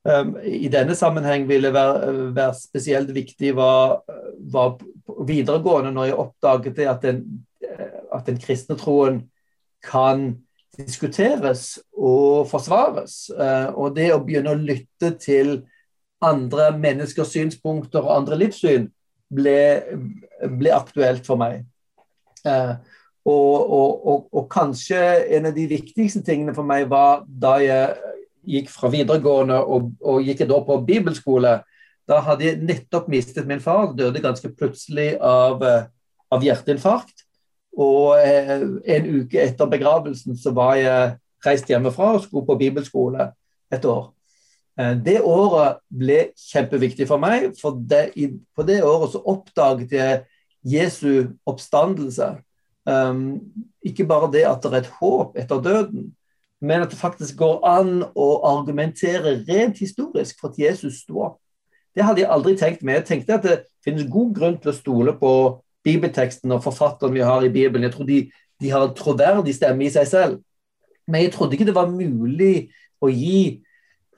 um, 0.03 0.35
i 0.43 0.67
denne 0.71 0.95
sammenheng 0.95 1.47
ville 1.47 1.73
være, 1.73 2.13
være 2.35 2.57
spesielt 2.59 3.13
viktig, 3.15 3.55
var, 3.55 4.01
var 4.51 4.77
videregående, 5.27 5.91
når 5.95 6.11
jeg 6.11 6.21
oppdaget 6.25 6.79
at 6.87 7.01
den, 7.03 7.23
at 8.13 8.27
den 8.27 8.39
kristne 8.39 8.77
troen 8.79 9.23
kan 9.83 10.33
diskuteres 10.79 11.79
og 11.97 12.47
forsvares. 12.49 13.27
Eh, 13.33 13.67
og 13.75 13.95
det 13.97 14.11
å 14.13 14.21
begynne 14.23 14.53
å 14.53 14.59
lytte 14.59 15.13
til 15.21 15.59
andre 16.23 16.71
menneskers 16.77 17.33
synspunkter 17.35 18.03
og 18.03 18.15
andre 18.21 18.39
livssyn 18.41 18.89
ble, 19.29 19.59
ble 20.59 20.73
aktuelt 20.75 21.27
for 21.27 21.39
meg. 21.41 21.63
Eh, 22.47 22.73
og, 23.29 23.55
og, 23.69 24.07
og, 24.07 24.27
og, 24.33 24.45
kanskje 24.51 24.99
en 25.37 25.49
av 25.49 25.55
de 25.55 25.67
viktigste 25.69 26.23
tingene 26.25 26.55
for 26.55 26.65
meg 26.65 26.87
var 26.89 27.25
da 27.27 27.57
jeg 27.61 28.15
gikk 28.49 28.69
fra 28.73 28.89
videregående 28.89 29.59
og, 29.59 29.91
gikk 30.25 30.45
år 30.47 30.63
på 30.65 30.79
bibelskole. 30.87 31.59
Da 32.09 32.21
hadde 32.25 32.47
jeg 32.47 32.61
nettopp 32.65 33.09
mistet 33.11 33.47
min 33.49 33.61
far, 33.61 33.91
døde 33.93 34.23
ganske 34.23 34.49
plutselig 34.57 35.11
av, 35.21 35.61
eh, 35.63 35.89
av 36.33 36.45
hjerteinfarkt. 36.45 37.25
Og 37.79 38.17
eh, 38.17 38.55
en 38.95 39.11
uke 39.19 39.43
etter 39.43 39.69
begravelsen 39.69 40.39
så 40.39 40.55
var 40.55 40.79
jeg 40.79 41.17
reist 41.45 41.69
hjemmefra 41.69 42.15
og 42.15 42.23
skulle 42.23 42.47
på 42.47 42.57
bibelskole 42.59 43.29
et 43.71 43.85
år. 43.85 44.09
Eh, 44.79 44.95
det 45.05 45.19
året 45.21 45.81
ble 45.91 46.19
kjempeviktig 46.39 47.07
for 47.09 47.21
meg, 47.21 47.51
for 47.59 47.79
det, 47.91 48.13
på 48.55 48.65
det 48.67 48.79
året 48.85 49.15
så 49.15 49.23
oppdaget 49.27 49.95
jeg 49.95 50.21
Jesu 50.63 51.35
oppstandelse. 51.47 52.37
Um, 52.89 53.39
ikke 53.85 54.07
bare 54.07 54.31
det 54.31 54.45
at 54.47 54.63
det 54.63 54.71
er 54.71 54.81
et 54.81 54.93
håp 54.99 55.35
etter 55.37 55.61
døden, 55.61 56.09
men 56.61 56.81
at 56.81 56.91
det 56.91 56.99
faktisk 56.99 57.37
går 57.37 57.59
an 57.67 57.91
å 58.15 58.29
argumentere 58.47 59.37
rent 59.47 59.79
historisk 59.79 60.39
for 60.39 60.51
at 60.51 60.59
Jesus 60.59 61.03
sto 61.03 61.21
opp. 61.27 61.37
Det 61.95 62.03
hadde 62.05 62.23
jeg 62.23 62.31
aldri 62.31 62.55
tenkt 62.57 62.83
med. 62.83 62.99
Jeg 62.99 63.07
tenkte 63.07 63.37
at 63.37 63.45
det 63.45 63.57
finnes 63.85 64.07
god 64.11 64.33
grunn 64.35 64.57
til 64.59 64.71
å 64.71 64.75
stole 64.75 65.13
på 65.19 65.31
bibelteksten 65.85 66.51
og 66.55 66.63
forfatteren 66.63 67.15
vi 67.15 67.23
har 67.23 67.43
i 67.43 67.51
Bibelen. 67.51 67.87
Jeg 67.87 67.95
tror 67.95 68.07
de, 68.07 68.19
de 68.59 68.71
har 68.71 68.85
en 68.85 68.95
troverdig 68.95 69.55
stemme 69.55 69.87
i 69.87 69.93
seg 69.93 70.07
selv. 70.07 70.39
Men 71.07 71.25
jeg 71.25 71.33
trodde 71.35 71.55
ikke 71.55 71.67
det 71.67 71.77
var 71.77 71.91
mulig 71.91 72.69
å 72.99 73.09
gi 73.11 73.61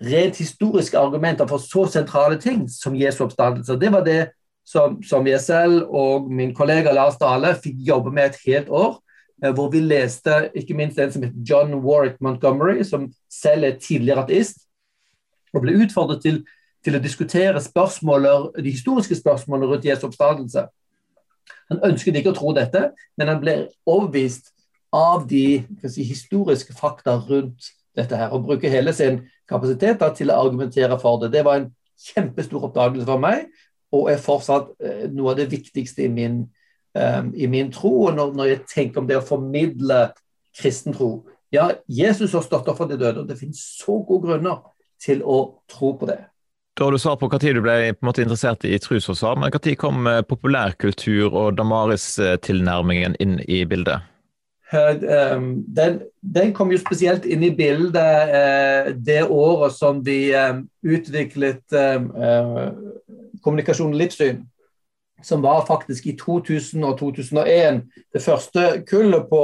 rent 0.02 0.38
historiske 0.38 0.98
argumenter 0.98 1.48
for 1.48 1.62
så 1.62 1.86
sentrale 1.92 2.40
ting 2.42 2.66
som 2.70 2.96
Jesu 2.98 3.24
oppstandelse. 3.24 3.78
Det 3.80 3.92
var 3.92 4.06
det 4.06 4.22
som, 4.66 5.02
som, 5.04 5.28
jeg 5.28 5.42
selv 5.42 5.84
og 5.90 6.32
min 6.32 6.56
kollega 6.56 6.94
Lars 6.94 7.18
Dale 7.22 7.56
fikk 7.64 7.82
jobbe 7.88 8.12
med 8.12 8.32
et 8.32 8.40
helt 8.46 8.70
år. 8.70 9.00
Eh, 9.44 9.54
hvor 9.54 9.70
vi 9.70 9.80
leste 9.80 10.50
ikke 10.56 10.78
minst 10.78 11.00
en 11.00 11.12
som 11.12 11.24
heter 11.24 11.46
John 11.50 11.74
Warwick 11.86 12.22
Montgomery, 12.22 12.84
som 12.84 13.10
selv 13.30 13.64
er 13.64 13.80
tidligere 13.82 14.24
ateist. 14.24 14.66
Og 15.54 15.66
ble 15.66 15.76
utfordret 15.84 16.22
til, 16.22 16.44
til 16.86 16.96
å 16.96 17.04
diskutere 17.04 17.60
de 17.60 18.72
historiske 18.72 19.16
spørsmålene 19.16 19.68
rundt 19.68 19.86
Jesu 19.86 20.08
oppstandelse. 20.08 20.66
Han 21.72 21.84
ønsket 21.92 22.16
ikke 22.16 22.34
å 22.34 22.38
tro 22.38 22.54
dette, 22.56 22.92
men 23.18 23.28
han 23.32 23.42
ble 23.42 23.56
overbevist 23.86 24.52
av 24.94 25.28
de 25.28 25.64
si, 25.88 26.04
historiske 26.04 26.76
fakta 26.76 27.16
rundt 27.30 27.72
dette 27.96 28.16
her, 28.16 28.32
og 28.32 28.46
bruker 28.48 28.72
hele 28.72 28.94
sin 28.96 29.22
kapasitet 29.52 30.00
da, 30.02 30.12
til 30.16 30.32
å 30.32 30.40
argumentere 30.46 30.98
for 31.02 31.22
det. 31.22 31.32
Det 31.36 31.44
var 31.48 31.60
en 31.60 31.70
kjempestor 32.02 32.70
oppdagelse 32.70 33.08
for 33.10 33.22
meg, 33.22 33.46
og 33.92 34.10
er 34.12 34.24
fortsatt 34.24 34.72
uh, 34.82 35.06
noe 35.12 35.34
av 35.34 35.42
det 35.42 35.52
viktigste 35.52 36.06
i 36.08 36.12
min, 36.12 36.42
um, 36.98 37.32
i 37.36 37.50
min 37.52 37.72
tro. 37.74 37.94
Og 38.08 38.18
når, 38.18 38.34
når, 38.38 38.52
jeg 38.54 38.66
tenker 38.72 39.04
om 39.04 39.10
det 39.10 39.20
å 39.20 39.28
formidle 39.28 40.08
kristen 40.58 40.96
tro. 40.96 41.14
Ja, 41.52 41.70
Jesus 41.88 42.34
har 42.36 42.44
stått 42.46 42.70
opp 42.72 42.80
for 42.80 42.90
de 42.90 43.00
døde, 43.00 43.24
og 43.24 43.30
det 43.30 43.40
finnes 43.40 43.60
så 43.60 44.00
gode 44.08 44.30
grunner 44.30 44.62
til 45.02 45.24
å 45.24 45.42
tro 45.72 45.94
på 46.00 46.08
det. 46.08 46.22
Da 46.80 46.88
har 46.88 46.96
du 46.96 47.02
svart 47.04 47.20
på 47.20 47.28
når 47.28 47.58
du 47.58 47.62
ble 47.66 47.74
på 47.92 48.06
en 48.06 48.08
måte 48.08 48.24
interessert 48.24 48.64
i 48.64 48.78
trosforsvar, 48.80 49.36
men 49.40 49.52
når 49.52 49.76
kom 49.80 50.08
populærkultur 50.30 51.36
og 51.36 51.58
Damaris-tilnærmingen 51.60 53.20
inn 53.20 53.42
i 53.44 53.66
bildet? 53.68 54.08
Um, 54.74 55.66
den, 55.68 56.02
den, 56.22 56.54
kom 56.54 56.70
jo 56.72 56.78
spesielt 56.80 57.26
inn 57.28 57.44
i 57.44 57.52
bildet 57.52 58.30
uh, 58.32 58.94
det 58.96 59.26
året 59.28 59.76
som 59.76 60.00
vi 60.06 60.32
um, 60.32 60.62
utviklet 60.88 61.76
um, 61.76 62.08
uh, 62.16 62.70
kommunikasjon 63.44 63.92
og 63.92 64.00
livssyn. 64.00 64.46
Som 65.24 65.44
var 65.44 65.66
faktisk 65.68 66.08
i 66.08 66.16
2000 66.18 66.88
og 66.88 66.96
2001. 67.00 67.84
Det 68.14 68.24
første 68.24 68.84
kullet 68.88 69.28
på, 69.30 69.44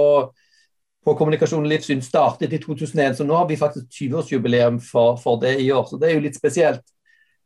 på 1.05 1.17
kommunikasjon 1.19 1.67
livssyn 1.67 2.01
startet 2.01 2.55
i 2.55 2.61
2001, 2.63 3.19
så 3.19 3.27
nå 3.27 3.35
har 3.35 3.51
vi 3.51 3.59
faktisk 3.59 3.91
20-årsjubileum 3.99 4.79
for, 4.79 5.19
for, 5.19 5.41
det 5.43 5.57
i 5.59 5.71
år. 5.75 5.85
Så 5.89 5.99
det 5.99 6.09
er 6.09 6.15
jo 6.15 6.23
litt 6.23 6.39
spesielt. 6.39 6.85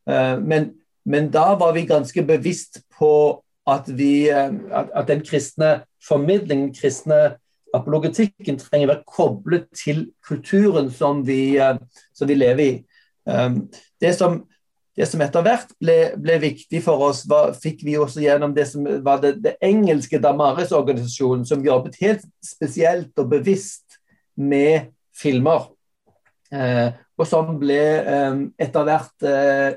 Uh, 0.06 0.38
men, 0.38 0.76
men, 1.06 1.34
da 1.34 1.56
var 1.58 1.74
vi 1.74 1.90
ganske 1.90 2.30
bevisst 2.30 2.84
på 2.94 3.42
at, 3.66 3.90
vi, 3.90 4.30
at, 4.30 4.94
at 4.94 5.08
den 5.10 5.26
kristne 5.26 5.80
formidlingen, 6.06 6.76
kristne 6.78 7.41
apologetikken 7.75 8.60
trenger 8.60 8.88
å 8.88 8.92
være 8.94 9.10
koblet 9.10 9.68
til 9.78 10.06
kulturen 10.28 10.92
som 10.94 11.25
vi, 11.28 11.58
eh, 11.58 11.78
som 12.13 12.30
vi 12.30 12.38
lever 12.38 12.63
i. 12.63 12.72
Um, 13.25 13.68
det 14.01 14.16
som, 14.18 14.40
det 14.98 15.06
som 15.08 15.22
etter 15.22 15.46
hvert 15.46 15.70
ble, 15.80 15.98
ble, 16.20 16.40
viktig 16.42 16.82
for 16.84 17.04
oss, 17.08 17.24
var, 17.30 17.54
fikk 17.54 17.84
vi 17.86 18.00
også 18.01 18.24
gjennom 18.24 18.56
det 18.56 18.66
som 18.72 18.88
var 19.06 19.22
det, 19.24 19.36
det 19.44 19.56
engelske 19.63 20.20
Damaris-organisasjonen, 20.22 21.46
som 21.48 21.66
jobbet 21.66 22.00
helt 22.01 22.25
spesielt 22.46 23.13
og 23.22 23.30
bevisst 23.36 24.01
med 24.36 24.92
filmer. 25.16 25.70
Eh, 26.51 26.90
og 27.22 27.28
som 27.30 27.54
ble 27.62 27.80
eh, 27.80 28.42
etter 28.60 28.88
hvert 28.88 29.28
eh, 29.30 29.70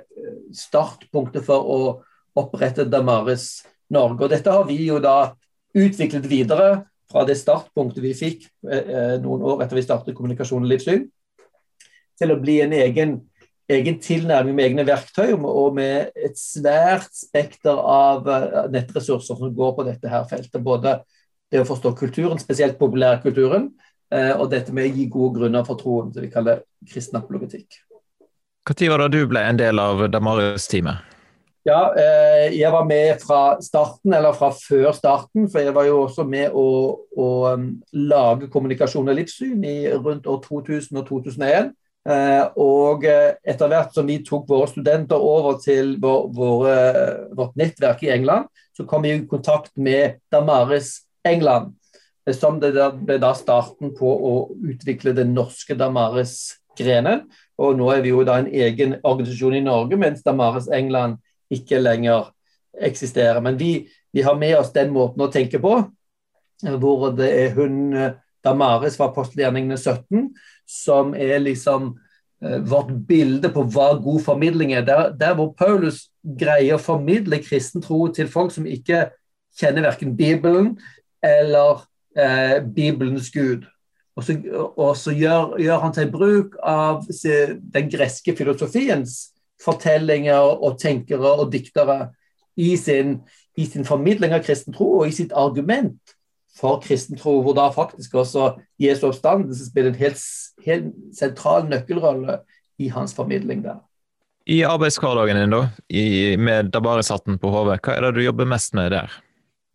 startpunktet 0.56 1.44
for 1.46 1.68
å 1.70 1.78
opprette 2.40 2.88
Damaris 2.88 3.62
Norge. 3.92 4.24
Og 4.24 4.32
dette 4.32 4.50
har 4.50 4.64
vi 4.66 4.80
jo 4.88 4.98
da 5.02 5.34
utviklet 5.74 6.26
videre 6.30 6.68
fra 7.10 7.24
det 7.28 7.36
startpunktet 7.38 8.02
vi 8.04 8.14
fikk 8.16 8.48
eh, 8.70 8.80
eh, 8.80 9.14
noen 9.22 9.44
år 9.44 9.64
etter 9.64 9.78
vi 9.78 9.84
startet 9.84 10.16
Kommunikasjon 10.16 10.64
og 10.64 10.70
livssyn, 10.70 11.06
til 12.18 12.32
å 12.32 12.38
bli 12.40 12.60
en 12.62 12.74
egen, 12.76 13.16
egen 13.70 13.98
tilnærming 14.02 14.56
med 14.56 14.68
egne 14.68 14.86
verktøy 14.88 15.34
og 15.34 15.74
med 15.78 16.14
et 16.14 16.38
svært 16.38 17.10
spekter 17.16 17.78
av 17.78 18.28
eh, 18.30 18.60
nettressurser 18.74 19.40
som 19.40 19.56
går 19.56 19.74
på 19.78 19.88
dette 19.88 20.10
her 20.10 20.28
feltet. 20.30 20.62
Både 20.62 21.00
det 21.52 21.62
å 21.62 21.68
forstå 21.68 21.94
kulturen, 21.98 22.40
spesielt 22.42 22.78
populærkulturen, 22.80 23.68
og 24.14 24.44
dette 24.52 24.70
med 24.74 24.86
å 24.86 24.94
gi 24.94 25.04
gode 25.10 25.40
grunner 25.40 25.64
for 25.66 25.78
troen, 25.80 26.12
som 26.14 26.22
vi 26.22 26.28
kaller 26.30 26.60
kristen 26.86 27.18
apologetikk. 27.18 27.80
Når 28.68 28.92
var 28.92 29.02
det 29.02 29.18
du 29.18 29.26
ble 29.30 29.42
en 29.42 29.58
del 29.58 29.80
av 29.82 30.04
Damaris-teamet? 30.12 31.13
Ja, 31.64 31.94
eh, 31.96 32.58
jeg 32.58 32.68
var 32.72 32.84
med 32.84 33.22
fra 33.22 33.56
starten, 33.64 34.12
eller 34.12 34.34
fra 34.36 34.50
før 34.52 34.90
starten. 34.92 35.46
For 35.48 35.64
jeg 35.64 35.72
var 35.72 35.86
jo 35.88 36.02
også 36.02 36.26
med 36.28 36.52
å, 36.52 36.66
å 37.16 37.28
um, 37.56 37.70
lage 37.96 38.50
kommunikasjon 38.52 39.08
og 39.08 39.16
livssyn 39.16 39.64
i 39.64 39.78
rundt 39.94 40.28
år 40.28 40.42
2000 40.44 41.00
og 41.00 41.08
2001. 41.08 41.72
Eh, 42.04 42.42
og 42.60 43.06
eh, 43.08 43.38
etter 43.48 43.72
hvert 43.72 43.96
som 43.96 44.04
vi 44.04 44.18
tok 44.26 44.44
våre 44.52 44.68
studenter 44.68 45.16
over 45.16 45.56
til 45.64 45.94
vår, 46.04 46.28
våre, 46.36 46.76
vårt 47.32 47.56
nettverk 47.56 48.04
i 48.04 48.12
England, 48.12 48.52
så 48.76 48.84
kom 48.84 49.08
vi 49.08 49.14
i 49.14 49.24
kontakt 49.24 49.72
med 49.80 50.20
Damaris 50.28 50.98
England. 51.24 51.72
Som 52.28 52.60
det 52.60 52.76
ble 52.76 53.16
da 53.20 53.32
starten 53.36 53.96
på 53.96 54.08
å 54.08 54.34
utvikle 54.52 55.16
den 55.16 55.32
norske 55.32 55.76
Damaris-grenen. 55.80 57.24
Og 57.56 57.76
nå 57.80 57.88
er 57.92 58.04
vi 58.04 58.12
jo 58.12 58.24
da 58.24 58.42
en 58.42 58.52
egen 58.52 58.98
organisasjon 59.00 59.56
i 59.56 59.64
Norge, 59.64 59.96
mens 59.96 60.24
Damaris 60.24 60.68
England 60.68 61.22
ikke 61.52 61.80
lenger 61.82 62.30
eksisterer. 62.80 63.40
Men 63.40 63.58
vi, 63.58 63.88
vi, 64.12 64.22
har 64.22 64.36
med 64.38 64.56
oss 64.58 64.72
den 64.74 64.92
måten 64.94 65.22
å 65.24 65.30
tenke 65.32 65.60
på, 65.62 65.76
hvor 66.64 67.10
det 67.16 67.30
er 67.42 67.54
hun 67.56 67.92
eh, 67.98 68.14
Damaris 68.44 68.96
fra 68.98 69.08
apostelgjerningene 69.10 69.76
17 69.78 70.28
som 70.68 71.14
er 71.16 71.42
liksom 71.42 71.90
eh, 72.44 72.60
vårt 72.68 72.92
bilde 73.08 73.50
på 73.52 73.66
hva 73.74 73.92
god 74.00 74.22
formidling 74.24 74.74
er. 74.76 74.86
Der, 74.86 75.10
der, 75.18 75.34
hvor 75.38 75.52
Paulus 75.58 76.06
greier 76.22 76.78
å 76.78 76.82
formidle 76.82 77.42
kristen 77.44 77.84
tro 77.84 78.06
til 78.14 78.30
folk 78.30 78.54
som 78.54 78.68
ikke 78.68 79.08
kjenner 79.58 79.88
verken 79.88 80.16
Bibelen 80.18 80.74
eller 81.24 81.84
eh, 82.16 82.60
Bibelens 82.64 83.30
Gud. 83.34 83.66
Og 84.14 84.22
så, 84.22 84.36
og 84.78 84.92
så 84.96 85.10
gjør, 85.10 85.56
gjør, 85.58 85.80
han 85.82 85.94
seg 85.96 86.12
bruk 86.12 86.54
av 86.62 87.02
den 87.74 87.88
greske 87.90 88.34
filosofiens 88.38 89.33
fortellinger 89.62 90.40
og 90.40 90.78
tenkere 90.80 91.36
og 91.38 91.52
diktere 91.52 92.08
i 92.56 92.74
sin, 92.78 93.18
i 93.56 93.66
sin 93.66 93.86
formidling 93.86 94.34
av 94.34 94.44
kristen 94.46 94.74
tro 94.74 94.90
og 95.00 95.08
i 95.08 95.14
sitt 95.14 95.34
argument 95.36 96.14
for 96.54 96.78
kristen 96.82 97.18
tro, 97.18 97.40
hvor 97.42 97.56
da 97.56 97.66
faktisk 97.74 98.14
også 98.14 98.52
Jesu 98.78 99.08
oppstandelse 99.08 99.66
spiller 99.70 99.90
en 99.90 99.98
helt, 99.98 100.22
helt 100.66 100.92
sentral 101.16 101.66
nøkkelrolle 101.70 102.38
i 102.78 102.88
hans 102.94 103.14
formidling 103.14 103.64
der. 103.64 103.82
I 104.46 104.60
arbeidshverdagen 104.68 105.38
din, 105.40 105.54
da, 105.54 105.62
i, 105.88 106.36
med 106.36 106.70
Damaris-hatten 106.74 107.38
på 107.40 107.50
hodet, 107.50 107.80
hva 107.80 107.94
er 107.96 108.04
det 108.04 108.18
du 108.18 108.26
jobber 108.26 108.48
mest 108.48 108.74
med 108.76 108.92
der? 108.92 109.12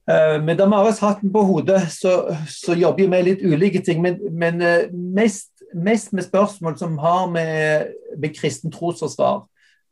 Uh, 0.09 0.38
med 0.45 0.57
Damaris-hatten 0.62 1.31
på 1.33 1.41
hodet 1.45 1.81
så, 1.93 2.13
så, 2.48 2.75
jobber 2.77 3.03
jeg 3.03 3.12
med 3.12 3.25
litt 3.25 3.41
ulike 3.45 3.81
ting, 3.86 4.01
men, 4.05 4.19
men 4.31 4.62
uh, 4.62 4.93
mest, 4.93 5.51
mest, 5.74 6.13
med 6.13 6.25
spørsmål 6.25 6.77
som 6.77 6.98
har 7.01 7.27
med, 7.33 7.91
med 8.17 8.36
kristen 8.38 8.71
trosforsvar 8.74 9.43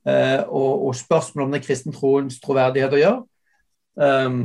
og, 0.07 0.85
og 0.87 0.95
spørsmål 0.95 1.47
om 1.47 1.55
den 1.55 1.63
kristne 1.65 1.91
troens 1.91 2.37
troverdighet 2.39 2.93
å 2.95 3.01
gjøre. 3.01 3.23
Um, 3.97 4.41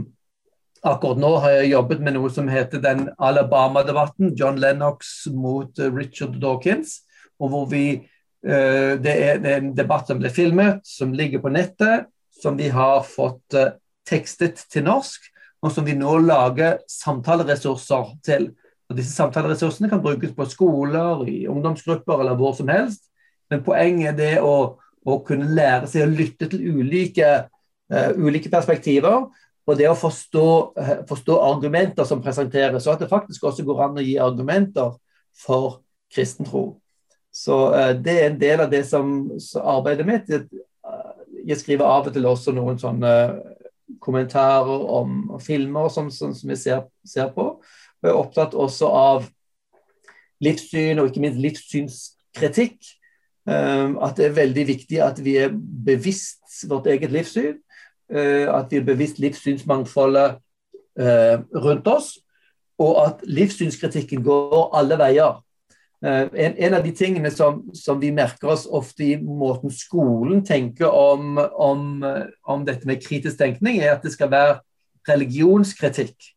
akkurat 0.83 1.21
nå 1.21 1.31
har 1.45 1.59
jeg 1.59 1.73
jobbet 1.75 2.01
med 2.03 2.17
noe 2.17 2.31
som 2.33 2.49
heter 2.51 2.81
den 2.83 3.05
Alabama-debatten. 3.23 4.33
John 4.39 4.59
Lennox 4.61 5.13
mot 5.31 5.79
uh, 5.79 5.91
Richard 5.93 6.41
Dawkins. 6.41 7.03
og 7.43 7.49
hvor 7.51 7.67
vi, 7.67 7.99
uh, 8.47 8.95
det, 9.03 9.13
er, 9.13 9.39
det, 9.43 9.51
er, 9.51 9.61
en 9.61 9.77
debatt 9.77 10.09
som 10.09 10.19
ble 10.23 10.31
filmet, 10.31 10.81
som 10.87 11.13
ligger 11.13 11.43
på 11.43 11.53
nettet, 11.53 12.09
som 12.43 12.57
vi 12.59 12.71
har 12.73 13.03
fått 13.07 13.59
uh, 13.59 13.75
tekstet 14.09 14.65
til 14.73 14.87
norsk, 14.87 15.29
og 15.63 15.71
som 15.71 15.87
vi 15.87 15.95
nå 15.95 16.17
lager 16.25 16.81
samtaleressurser 16.91 18.17
til. 18.27 18.51
Og 18.91 18.99
disse 18.99 19.15
samtaleressursene 19.15 19.91
kan 19.91 20.03
brukes 20.03 20.35
på 20.35 20.49
skoler, 20.51 21.23
i 21.29 21.47
ungdomsgrupper 21.47 22.25
eller 22.25 22.39
hvor 22.39 22.57
som 22.59 22.71
helst. 22.73 23.07
Men 23.51 23.63
poenget 23.63 24.15
er 24.15 24.19
det 24.19 24.35
å 24.43 24.81
å 25.05 25.19
kunne 25.27 25.51
lære 25.55 25.89
seg 25.91 26.07
å 26.07 26.11
lytte 26.13 26.49
til 26.51 26.81
ulike, 26.81 27.31
uh, 27.93 28.11
ulike 28.19 28.51
perspektiver. 28.53 29.27
Og 29.63 29.79
det 29.79 29.89
å 29.91 29.99
forstå, 29.99 30.49
uh, 30.79 30.93
forstå, 31.09 31.39
argumenter 31.43 32.07
som 32.09 32.23
presenteres, 32.23 32.87
og 32.87 32.97
at 32.97 33.05
det 33.05 33.13
faktisk 33.13 33.47
også 33.49 33.67
går 33.67 33.87
an 33.87 33.99
å 34.01 34.05
gi 34.07 34.19
argumenter 34.23 34.95
for 35.45 35.81
kristen 36.13 36.47
tro. 36.49 36.67
Så 37.33 37.65
uh, 37.73 37.93
det 37.99 38.19
er 38.19 38.31
en 38.31 38.41
del 38.41 38.65
av 38.67 38.71
det 38.73 38.85
som, 38.89 39.33
arbeidet 39.63 40.09
mitt. 40.09 40.33
Jeg 41.43 41.59
skriver 41.59 41.89
av 41.89 42.07
og 42.07 42.15
til 42.15 42.27
også 42.29 42.55
noen 42.55 42.79
sånne 42.79 43.13
kommentarer 44.03 44.87
om 44.95 45.39
filmer 45.43 45.89
som, 45.93 46.11
som, 46.11 46.35
som 46.35 46.51
jeg 46.53 46.61
ser, 46.61 46.83
ser, 47.07 47.31
på. 47.35 47.49
Og 47.59 48.07
jeg 48.07 48.13
er 48.13 48.19
opptatt 48.19 48.55
også 48.59 48.89
av 48.89 49.27
livssyn, 50.43 50.99
og 50.99 51.11
ikke 51.11 51.23
minst 51.23 51.43
livssynskritikk. 51.43 52.79
Ehm, 53.49 53.97
at 53.99 54.17
det 54.17 54.29
er 54.29 54.39
veldig 54.39 54.67
viktig 54.67 55.01
at 55.03 55.19
vi 55.25 55.37
er 55.43 55.55
bevisst 55.87 56.63
vårt 56.71 56.87
eget 56.87 57.11
livssyn. 57.11 57.59
Eh, 58.13 58.47
at 58.55 58.71
vi 58.71 58.77
er 58.77 58.85
bevisst 58.85 59.19
livssynsmangfoldet 59.19 60.37
eh, 60.99 61.39
rundt 61.55 61.87
oss. 61.87 62.19
Og 62.79 63.07
at 63.07 63.25
livssynskritikken 63.25 64.23
går 64.25 64.69
alle 64.77 64.99
veier. 64.99 65.41
Eh, 66.05 66.27
en, 66.45 66.59
en 66.59 66.75
av 66.75 66.85
de 66.85 66.93
tingene 66.93 67.31
som, 67.31 67.63
som, 67.75 68.01
vi 68.03 68.13
merker 68.15 68.53
oss 68.53 68.67
ofte 68.67 69.05
i 69.07 69.17
måten 69.17 69.73
skolen 69.75 70.45
tenker 70.45 70.91
om, 70.91 71.39
om, 71.39 72.05
om 72.45 72.69
dette 72.69 72.87
med 72.87 73.03
kritisk 73.03 73.39
tenkning, 73.39 73.81
er 73.81 73.97
at 73.97 74.07
det 74.07 74.13
skal 74.15 74.31
være 74.31 74.61
religionskritikk. 75.09 76.31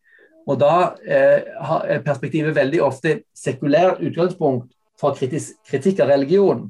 Og 0.46 0.60
da 0.62 0.94
er 1.10 2.04
perspektivet 2.06 2.54
veldig 2.54 2.82
ofte 2.86 3.16
sekulært 3.34 4.02
utgangspunkt 4.06 4.70
for 5.02 5.18
kritisk, 5.18 5.58
kritikk 5.66 6.04
av 6.06 6.12
religion. 6.14 6.68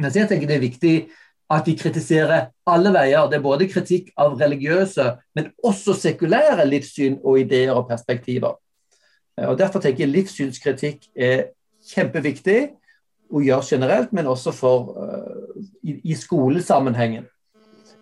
Mens 0.00 0.16
jeg 0.16 0.28
tenker 0.30 0.48
det 0.48 0.56
er 0.56 0.64
viktig 0.64 0.94
at 1.50 1.66
vi 1.66 1.74
kritiserer 1.78 2.50
alle 2.70 2.92
veier. 2.94 3.26
Det 3.28 3.40
er 3.40 3.44
både 3.44 3.68
kritikk 3.70 4.12
av 4.20 4.36
religiøse, 4.40 5.06
men 5.34 5.50
også 5.66 5.96
sekulære 5.98 6.66
livssyn 6.68 7.18
og 7.24 7.40
ideer 7.42 7.74
og 7.74 7.88
perspektiver. 7.90 8.54
Eh, 9.38 9.48
og 9.48 9.58
Derfor 9.58 9.82
tenker 9.82 10.06
jeg 10.06 10.14
livssynskritikk 10.14 11.10
er 11.16 11.50
kjempeviktig 11.90 12.60
å 13.30 13.42
gjøre 13.42 13.66
generelt, 13.66 14.12
men 14.12 14.28
også 14.30 14.52
for, 14.54 14.94
uh, 14.98 15.66
i, 15.86 16.00
i, 16.10 16.16
skolesammenhengen. 16.18 17.28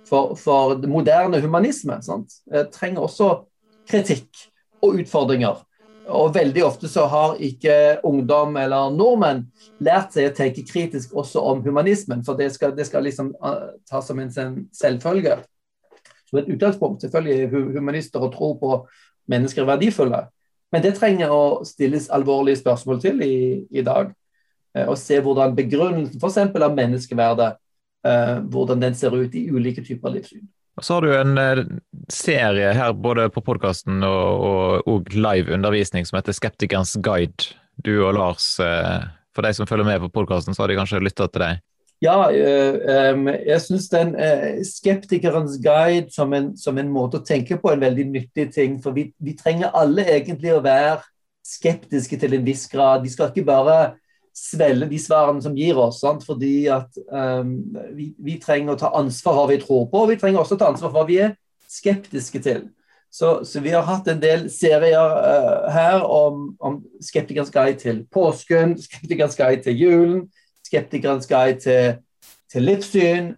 For, 0.08 0.32
for 0.40 0.78
moderne 0.88 1.40
humanisme 1.44 1.98
sant? 2.00 2.38
trenger 2.72 3.04
også 3.04 3.26
kritikk 3.88 4.46
og 4.80 5.02
utfordringer. 5.02 5.60
Og 6.08 6.32
veldig 6.32 6.62
ofte 6.64 6.88
så 6.88 7.04
har 7.10 7.36
ikke 7.44 7.98
ungdom 8.06 8.56
eller 8.56 8.94
nordmenn 8.94 9.42
lært 9.84 10.14
seg 10.14 10.30
å 10.30 10.34
tenke 10.36 10.64
kritisk 10.64 11.12
også 11.12 11.42
om 11.50 11.60
humanismen, 11.64 12.22
for 12.24 12.38
det 12.38 12.48
skal, 12.54 12.72
det 12.76 12.86
skal 12.88 13.04
liksom 13.04 13.34
uh, 13.44 13.74
tas 13.88 14.08
som 14.08 14.20
en 14.22 14.32
selvfølge. 14.32 15.36
Som 16.30 16.40
et 16.40 16.48
utgangspunkt. 16.54 17.04
Selvfølgelig 17.04 17.36
er 17.44 17.68
humanister 17.76 18.24
og 18.24 18.32
tro 18.34 18.54
på 18.60 18.80
mennesker 19.28 19.64
er 19.64 19.72
verdifulle. 19.74 20.24
Men 20.72 20.84
det 20.84 20.96
trenger 20.96 21.32
å 21.32 21.42
stilles 21.68 22.10
alvorlige 22.12 22.60
spørsmål 22.62 23.00
til 23.04 23.22
i, 23.24 23.38
i 23.68 23.84
dag. 23.84 24.12
Uh, 24.76 24.86
og 24.88 24.96
se 25.00 25.20
hvordan 25.20 25.56
begrunnelsen 25.58 26.20
f.eks. 26.20 26.40
av 26.56 26.76
menneskeverdet, 26.76 27.50
uh, 28.08 28.38
hvordan 28.48 28.80
den 28.86 28.96
ser 28.96 29.16
ut 29.16 29.36
i 29.36 29.48
ulike 29.52 29.84
typer 29.84 30.16
livssyn. 30.16 30.48
Og 30.78 30.84
så 30.84 30.94
har 30.94 31.02
du 31.02 31.12
en 31.16 31.38
eh, 31.42 31.64
serie 32.12 32.70
her 32.76 32.92
både 32.94 33.26
på 33.34 33.42
podkasten 33.42 34.04
og, 34.06 34.44
og, 34.46 34.84
og, 34.86 35.08
live 35.10 35.50
undervisning 35.54 36.06
som 36.06 36.20
heter 36.20 36.36
Skeptikerens 36.36 36.94
guide. 37.02 37.50
Du 37.82 37.96
og 38.06 38.14
Lars, 38.14 38.52
eh, 38.62 39.08
for 39.34 39.42
de 39.42 39.50
som 39.56 39.66
følger 39.66 39.88
med 39.88 40.04
på 40.04 40.12
podkasten, 40.20 40.54
så 40.54 40.62
har 40.62 40.70
de 40.70 40.78
kanskje 40.78 41.02
lytta 41.02 41.26
til 41.26 41.42
deg? 41.42 41.64
Ja, 41.98 42.14
øh, 42.30 43.26
jeg 43.42 43.58
syns 43.64 43.88
den 43.90 44.14
Skeptikerens 44.62 45.56
guide 45.64 46.14
som 46.14 46.30
en, 46.36 46.52
som 46.54 46.78
en, 46.78 46.92
måte 46.94 47.18
å 47.18 47.26
tenke 47.26 47.58
på, 47.58 47.72
er 47.72 47.80
en 47.80 47.86
veldig 47.88 48.06
nyttig 48.12 48.46
ting. 48.54 48.78
For 48.82 48.94
vi, 48.94 49.08
vi 49.18 49.34
trenger 49.38 49.74
alle 49.74 50.06
egentlig 50.06 50.54
å 50.54 50.62
være 50.62 51.00
skeptiske 51.42 52.20
til 52.22 52.38
en 52.38 52.46
viss 52.46 52.68
grad. 52.70 53.02
Vi 53.02 53.10
skal 53.10 53.32
ikke 53.32 53.48
bare 53.50 53.80
svelge 54.38 54.88
de 54.90 54.98
svarene 55.00 55.42
som 55.42 55.56
gir 55.58 55.78
oss. 55.80 56.00
Sant? 56.02 56.24
Fordi 56.26 56.68
at 56.72 56.98
um, 57.10 57.54
vi, 57.96 58.12
vi, 58.16 58.38
trenger 58.42 58.74
å 58.74 58.80
ta 58.80 58.92
ansvar 58.98 59.34
for 59.34 59.42
hva 59.42 59.52
vi 59.52 59.60
tror 59.62 59.86
på, 59.90 60.02
og 60.02 60.10
vi 60.12 60.18
trenger 60.20 60.42
også 60.42 60.58
å 60.58 60.62
ta 60.62 60.72
ansvar 60.72 60.92
for 60.92 61.00
hva 61.00 61.08
vi 61.08 61.20
er 61.26 61.36
skeptiske 61.68 62.42
til. 62.44 62.66
Så, 63.10 63.44
så 63.48 63.60
vi 63.64 63.72
har 63.72 63.86
hatt 63.88 64.08
en 64.08 64.20
del 64.20 64.46
serier 64.52 65.00
uh, 65.00 65.68
her 65.72 66.04
om, 66.04 66.50
om 66.60 66.82
skeptikernes 67.04 67.52
guide 67.52 67.80
til 67.80 68.02
påsken, 68.12 68.76
skeptikernes 68.80 69.36
guide 69.38 69.62
til 69.64 69.80
julen, 69.80 70.24
skeptikernes 70.68 71.28
guide 71.28 71.60
til, 71.64 71.96
til 72.52 72.68
livssyn, 72.68 73.32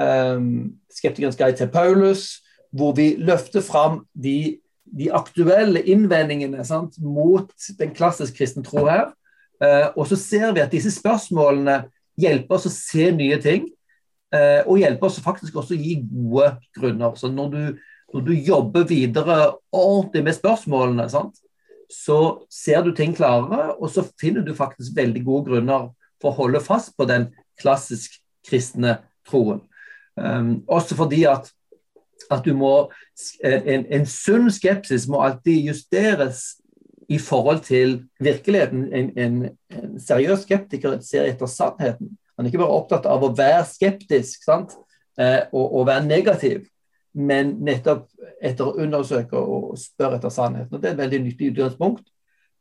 um, 0.00 0.72
skeptikernes 0.92 1.36
guide 1.36 1.60
til 1.60 1.72
Paulus, 1.72 2.40
hvor 2.72 2.96
vi 2.96 3.12
løfter 3.20 3.60
fram 3.60 4.00
de, 4.16 4.56
de 4.88 5.10
aktuelle 5.12 5.84
innvendingene 5.84 6.64
sant, 6.64 6.96
mot 7.00 7.52
den 7.78 7.92
klassisk 7.96 8.40
kristne 8.40 8.64
tro 8.64 8.86
her. 8.88 9.12
Uh, 9.62 9.92
og 9.94 10.08
så 10.10 10.18
ser 10.18 10.50
vi 10.56 10.62
at 10.62 10.72
disse 10.74 10.90
spørsmålene 10.90 11.84
hjelper 12.18 12.58
oss 12.58 12.66
å 12.66 12.74
se 12.74 13.10
nye 13.14 13.38
ting. 13.42 13.68
Uh, 14.32 14.64
og 14.66 14.80
hjelper 14.80 15.08
oss 15.08 15.20
faktisk 15.22 15.60
også 15.60 15.76
å 15.76 15.80
gi 15.80 16.00
gode 16.08 16.54
grunner. 16.74 17.14
Så 17.20 17.30
når 17.30 17.52
du, 17.52 17.62
når 18.14 18.26
du 18.26 18.32
jobber 18.34 18.88
videre 18.88 19.38
ordentlig 19.70 20.24
med 20.26 20.38
spørsmålene, 20.38 21.06
sant, 21.12 21.38
så 21.92 22.18
ser 22.50 22.82
du 22.86 22.94
ting 22.96 23.12
klarere, 23.14 23.74
og 23.76 23.90
så 23.92 24.04
finner 24.20 24.44
du 24.44 24.54
faktisk 24.56 24.96
veldig 24.96 25.22
gode 25.26 25.50
grunner 25.50 25.90
for 26.22 26.32
å 26.32 26.38
holde 26.40 26.62
fast 26.64 26.94
på 26.96 27.06
den 27.10 27.28
klassisk 27.60 28.16
kristne 28.48 28.98
troen. 29.28 29.60
Um, 30.16 30.62
også 30.68 30.96
fordi 30.96 31.22
at, 31.28 31.50
at 32.32 32.48
må 32.56 32.72
en, 33.44 33.86
en 33.86 34.08
sunn 34.08 34.50
skepsis 34.52 35.06
må 35.08 35.22
alltid 35.24 35.68
justeres 35.70 36.61
i 37.12 37.18
forhold 37.20 37.60
til 37.66 37.98
virkeligheten. 38.20 38.86
En, 38.94 39.10
en, 39.18 39.38
en, 39.70 39.94
seriøs 40.00 40.46
skeptiker 40.46 41.00
ser 41.04 41.28
etter 41.28 41.50
sannheten. 41.50 42.14
Han 42.36 42.46
er 42.46 42.52
ikke 42.52 42.62
bare 42.62 42.78
opptatt 42.78 43.08
av 43.10 43.24
å 43.24 43.34
være 43.36 43.66
skeptisk 43.68 44.46
sant? 44.46 44.76
Eh, 45.20 45.42
og, 45.52 45.66
og, 45.66 45.86
være 45.90 46.06
negativ, 46.08 46.62
men 47.12 47.58
nettopp 47.60 48.06
etter 48.40 48.64
å 48.64 48.78
undersøke 48.80 49.36
og 49.36 49.74
spørre 49.80 50.16
etter 50.16 50.32
sannheten. 50.32 50.72
Og 50.72 50.80
Det 50.80 50.88
er 50.88 50.96
et 50.96 51.02
veldig 51.02 51.20
nyttig 51.26 51.52
utgangspunkt. 51.52 52.06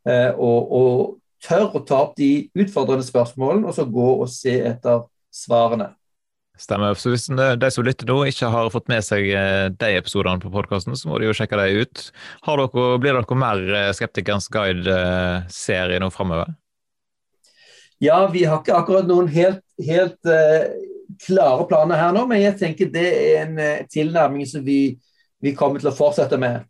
Eh, 0.09 0.33
og, 0.35 0.75
og 0.75 1.45
tør 1.45 1.77
å 1.77 1.83
ta 1.87 2.01
opp 2.03 2.17
de 2.19 2.49
utfordrende 2.59 3.07
spørsmålene, 3.07 3.69
og 3.69 3.77
så 3.77 3.87
gå 3.87 4.09
og 4.17 4.27
se 4.31 4.57
etter 4.67 5.05
svarene. 5.31 5.93
Stemmer. 6.59 6.93
Så 6.99 7.13
hvis 7.13 7.25
de 7.31 7.69
som 7.73 7.85
lytter 7.85 8.09
nå 8.09 8.19
ikke 8.29 8.49
har 8.53 8.71
fått 8.73 8.89
med 8.91 9.03
seg 9.05 9.29
eh, 9.33 9.67
de 9.71 9.91
episodene 9.97 10.41
på 10.43 10.51
podkasten, 10.53 10.97
så 10.97 11.09
må 11.09 11.17
de 11.17 11.29
jo 11.29 11.35
sjekke 11.35 11.57
dem 11.57 11.81
ut. 11.81 12.07
Dere, 12.45 12.67
blir 13.01 13.17
dere 13.17 13.37
mer 13.39 13.63
eh, 13.79 13.91
Skeptikerens 13.97 14.49
guide-serie 14.51 16.01
nå 16.03 16.11
framover? 16.13 16.53
Ja, 18.01 18.25
vi 18.33 18.43
har 18.43 18.61
ikke 18.61 18.77
akkurat 18.77 19.05
noen 19.05 19.27
helt, 19.29 19.61
helt 19.85 20.25
uh, 20.25 20.65
klare 21.21 21.67
planer 21.69 21.99
her 22.01 22.15
nå, 22.15 22.23
men 22.25 22.41
jeg 22.41 22.57
tenker 22.57 22.89
det 22.89 23.05
er 23.05 23.43
en 23.43 23.59
uh, 23.61 23.83
tilnærming 23.93 24.47
som 24.49 24.63
vi, 24.65 24.95
vi, 25.37 25.53
kommer 25.53 25.77
til 25.77 25.91
å 25.91 25.93
fortsette 25.93 26.39
med. 26.41 26.63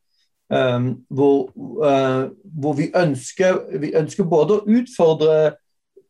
Um, 0.51 0.89
hvor, 1.07 1.53
uh, 1.55 2.27
hvor 2.59 2.75
vi, 2.75 2.89
ønsker, 2.99 3.61
vi 3.79 3.93
ønsker 3.95 4.27
både 4.27 4.57
å 4.57 4.75
utfordre 4.81 5.37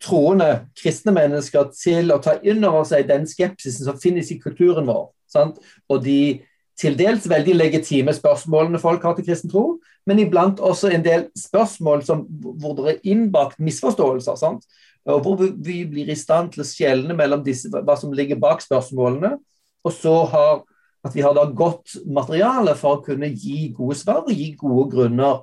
troende 0.01 0.49
kristne 0.77 1.13
mennesker 1.15 1.69
til 1.77 2.13
å 2.13 2.19
ta 2.23 2.37
inn 2.41 2.63
over 2.65 2.85
seg 2.89 3.09
den 3.09 3.27
skepsisen 3.29 3.87
som 3.87 3.99
finnes 4.01 4.31
i 4.33 4.39
kulturen 4.41 4.89
vår. 4.89 5.09
Sant? 5.31 5.59
Og 5.89 6.01
de 6.05 6.41
til 6.81 6.95
dels 6.97 7.27
veldig 7.29 7.53
legitime 7.53 8.13
spørsmålene 8.15 8.79
folk 8.81 9.03
har 9.05 9.13
til 9.17 9.27
kristen 9.27 9.51
tro, 9.51 9.65
men 10.09 10.21
iblant 10.23 10.59
også 10.63 10.89
en 10.89 11.03
del 11.05 11.27
spørsmål 11.37 12.01
som, 12.07 12.23
hvor 12.41 12.73
det 12.79 12.87
er 12.95 13.11
innbakt 13.13 13.59
misforståelser. 13.61 14.39
Sant? 14.39 14.65
Og 15.05 15.21
hvor 15.25 15.37
vi 15.41 15.81
blir 15.89 16.09
i 16.09 16.17
stand 16.17 16.53
til 16.53 16.63
å 16.63 16.67
skjelne 16.67 17.15
mellom 17.17 17.43
disse, 17.45 17.69
hva 17.69 17.97
som 17.99 18.13
ligger 18.17 18.39
bak 18.41 18.63
spørsmålene, 18.65 19.35
og 19.81 19.93
så 19.93 20.15
har, 20.29 20.63
at 21.05 21.15
vi 21.15 21.23
har 21.25 21.33
da 21.37 21.45
godt 21.45 21.99
materiale 22.05 22.75
for 22.77 22.97
å 22.97 23.05
kunne 23.05 23.29
gi 23.29 23.71
gode 23.77 23.97
svar 24.01 24.23
og 24.25 24.33
gi 24.33 24.51
gode 24.57 24.89
grunner 24.93 25.41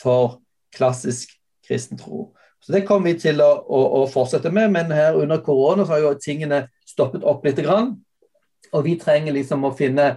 for 0.00 0.38
klassisk 0.76 1.32
kristen 1.68 2.00
tro. 2.00 2.30
Så 2.60 2.72
Det 2.72 2.84
kommer 2.86 3.12
vi 3.12 3.20
til 3.22 3.40
å, 3.40 3.50
å, 3.64 3.82
å, 4.00 4.04
fortsette 4.10 4.50
med, 4.50 4.72
men 4.74 4.92
her 4.92 5.16
under 5.16 5.40
korona 5.44 5.86
så 5.86 5.96
har 5.96 6.04
jo 6.04 6.14
tingene 6.20 6.66
stoppet 6.86 7.24
opp 7.24 7.46
litt. 7.46 7.60
Og 7.64 8.84
vi 8.84 8.96
trenger 9.00 9.36
liksom 9.36 9.64
å 9.64 9.74
finne, 9.76 10.16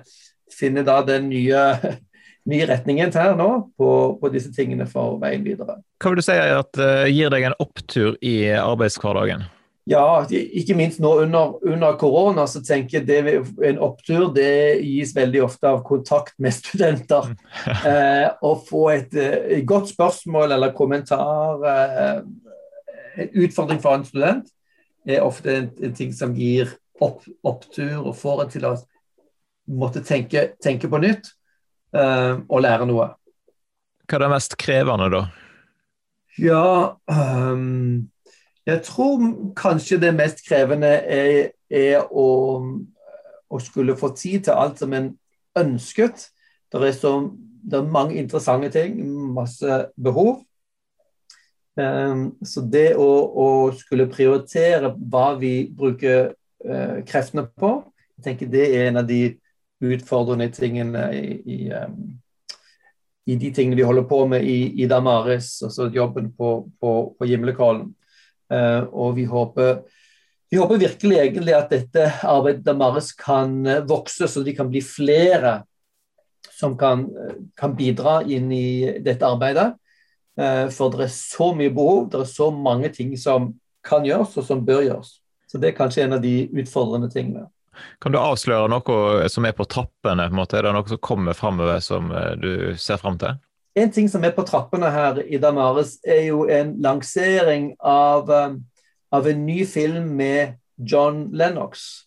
finne 0.51 0.83
da 0.87 0.99
den 1.07 1.29
nye, 1.31 1.63
nye 2.51 2.67
retningen 2.67 3.13
her 3.15 3.37
nå 3.39 3.49
på, 3.77 3.89
på, 4.19 4.33
disse 4.33 4.51
tingene 4.55 4.89
for 4.89 5.19
veien 5.21 5.45
videre. 5.45 5.79
Hva 6.01 6.11
vil 6.11 6.21
du 6.21 6.25
si 6.25 6.35
at 6.35 6.81
uh, 6.81 7.07
gir 7.07 7.31
deg 7.33 7.51
en 7.51 7.57
opptur 7.61 8.17
i 8.25 8.35
arbeidshverdagen? 8.57 9.45
Ja, 9.89 10.21
ikke 10.29 10.75
minst 10.77 10.99
nå 11.01 11.09
under, 11.23 11.55
under 11.65 11.95
korona, 11.97 12.45
så 12.47 12.61
tenker 12.61 12.99
jeg 12.99 13.07
det, 13.07 13.33
en 13.65 13.79
opptur 13.81 14.27
det 14.35 14.77
gis 14.85 15.15
veldig 15.17 15.41
ofte 15.47 15.71
av 15.71 15.81
kontakt 15.87 16.35
med 16.37 16.53
studenter. 16.53 17.31
eh, 17.89 18.27
å 18.45 18.53
få 18.67 18.83
et, 18.93 19.15
et, 19.15 19.47
eh, 19.57 19.63
godt 19.65 19.89
spørsmål 19.89 20.53
eller 20.57 20.75
kommentar, 20.77 21.65
eh, 21.65 22.21
en 23.25 23.33
utfordring 23.43 23.81
for 23.81 23.97
en 23.97 24.05
student, 24.07 24.53
er 25.09 25.25
ofte 25.25 25.57
en, 25.57 25.71
en 25.81 25.97
ting 25.97 26.13
som 26.13 26.37
gir 26.37 26.69
opp, 27.01 27.25
opptur 27.41 27.97
og 28.03 28.13
får 28.17 28.45
en 28.45 28.53
til 28.53 28.69
å 28.69 28.75
måtte 29.81 30.03
tenke, 30.05 30.51
tenke 30.61 30.89
på 30.91 31.01
nytt 31.01 31.33
eh, 31.95 32.35
og 32.37 32.61
lære 32.61 32.87
noe. 32.89 33.11
Hva 34.05 34.19
er 34.19 34.25
det 34.25 34.33
mest 34.33 34.57
krevende, 34.61 35.09
da? 35.13 35.25
Ja 36.39 36.97
um, 37.11 37.70
jeg 38.65 38.81
tror 38.85 39.21
kanskje 39.57 39.97
det 40.01 40.11
mest 40.15 40.43
krevende 40.45 40.87
er, 40.87 41.49
er 41.69 42.03
å, 42.11 42.27
å, 43.49 43.59
skulle 43.59 43.97
få 43.97 44.11
tid 44.17 44.45
til 44.45 44.53
alt 44.53 44.81
som 44.81 44.93
en 44.93 45.09
ønsket. 45.57 46.27
Det 46.71 46.81
er, 46.81 46.93
så, 46.95 47.15
det 47.63 47.79
er 47.79 47.93
mange 47.93 48.19
interessante 48.21 48.69
ting, 48.73 49.01
masse 49.33 49.85
behov. 49.97 50.43
Um, 51.79 52.33
så 52.43 52.61
det 52.67 52.91
å, 52.99 53.07
å, 53.07 53.47
skulle 53.79 54.09
prioritere 54.11 54.91
hva 54.99 55.31
vi 55.39 55.71
bruker 55.71 56.33
uh, 56.67 56.97
kreftene 57.07 57.47
på, 57.47 57.77
jeg 58.19 58.25
tenker 58.25 58.51
det 58.51 58.65
er 58.75 58.89
en 58.89 58.99
av 59.01 59.07
de 59.07 59.21
utfordrende 59.81 60.49
tingene 60.53 61.05
i, 61.15 61.23
i, 61.47 61.59
um, 61.71 62.11
i 63.25 63.39
de 63.39 63.53
tingene 63.55 63.79
vi 63.79 63.87
holder 63.87 64.05
på 64.09 64.19
med 64.29 64.45
i, 64.45 64.83
i 64.83 64.89
Damaris, 64.91 65.55
altså 65.65 65.87
jobben 65.95 66.29
på, 66.37 66.51
på, 66.77 66.93
på 67.17 67.29
Gimlekollen. 67.29 67.89
Eh, 68.51 68.83
og 68.91 69.15
vi 69.15 69.25
håper, 69.25 69.81
vi 70.51 70.59
håper 70.59 70.81
virkelig 70.81 71.19
egentlig 71.19 71.55
at 71.55 71.71
dette 71.71 72.07
arbeidet 72.27 72.65
Damaris 72.65 73.11
kan 73.17 73.61
eh, 73.65 73.83
vokse, 73.87 74.27
så 74.27 74.43
de 74.43 74.55
kan 74.57 74.69
bli 74.71 74.81
flere 74.83 75.61
som 76.51 76.75
kan, 76.77 77.05
eh, 77.05 77.37
kan 77.57 77.75
bidra 77.77 78.21
inn 78.23 78.51
i 78.51 78.99
dette 79.03 79.27
arbeidet. 79.27 79.71
For 80.71 80.93
det 80.95 81.03
er 81.05 81.09
så 81.11 81.49
mye 81.53 81.69
behov, 81.75 82.05
det 82.09 82.21
er 82.21 82.29
så 82.31 82.45
mange 82.55 82.87
ting 82.95 83.09
som 83.19 83.49
kan 83.85 84.05
gjøres, 84.07 84.31
og 84.39 84.45
som 84.47 84.61
bør 84.65 84.79
gjøres. 84.85 85.09
Så 85.51 85.59
det 85.59 85.69
er 85.69 85.75
kanskje 85.77 86.05
en 86.05 86.15
av 86.15 86.21
de 86.23 86.47
utfordrende 86.55 87.09
tingene. 87.11 87.43
Kan 88.01 88.15
du 88.15 88.17
avsløre 88.17 88.71
noe 88.71 89.27
som 89.29 89.45
er 89.45 89.53
på 89.53 89.67
trappene? 89.69 90.29
på? 90.31 90.45
Er 90.55 90.65
det 90.65 90.73
noe 90.73 90.87
som 90.87 91.01
kommer 91.03 91.37
framover 91.37 91.83
som 91.83 92.09
du 92.41 92.73
ser 92.79 92.97
fram 93.03 93.19
til? 93.21 93.35
En 93.75 93.91
ting 93.91 94.09
som 94.11 94.23
er 94.27 94.33
på 94.35 94.43
trappene 94.43 94.89
her 94.91 95.21
i 95.23 95.39
Damaris, 95.39 95.97
er 96.03 96.25
jo 96.27 96.43
en 96.51 96.75
lansering 96.83 97.71
av, 97.79 98.29
um, 98.29 98.57
av 99.11 99.27
en 99.27 99.45
ny 99.45 99.63
film 99.65 100.11
med 100.19 100.57
John 100.77 101.29
Lennox. 101.31 102.03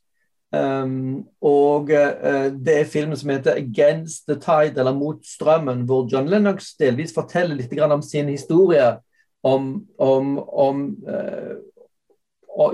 Um, 0.54 1.24
og 1.42 1.88
uh, 1.90 2.50
det 2.52 2.76
er 2.80 2.90
filmen 2.90 3.16
som 3.16 3.30
heter 3.30 3.56
'Against 3.56 4.28
the 4.28 4.36
Tide', 4.36 4.78
eller 4.78 4.92
'Mot 4.92 5.24
strømmen', 5.24 5.84
hvor 5.84 6.08
John 6.12 6.28
Lennox 6.28 6.74
delvis 6.78 7.14
forteller 7.14 7.56
litt 7.56 7.80
om 7.80 8.02
sin 8.02 8.28
historie 8.28 8.96
om, 9.42 9.86
om, 9.98 10.38
om 10.48 10.96
uh, 11.08 11.56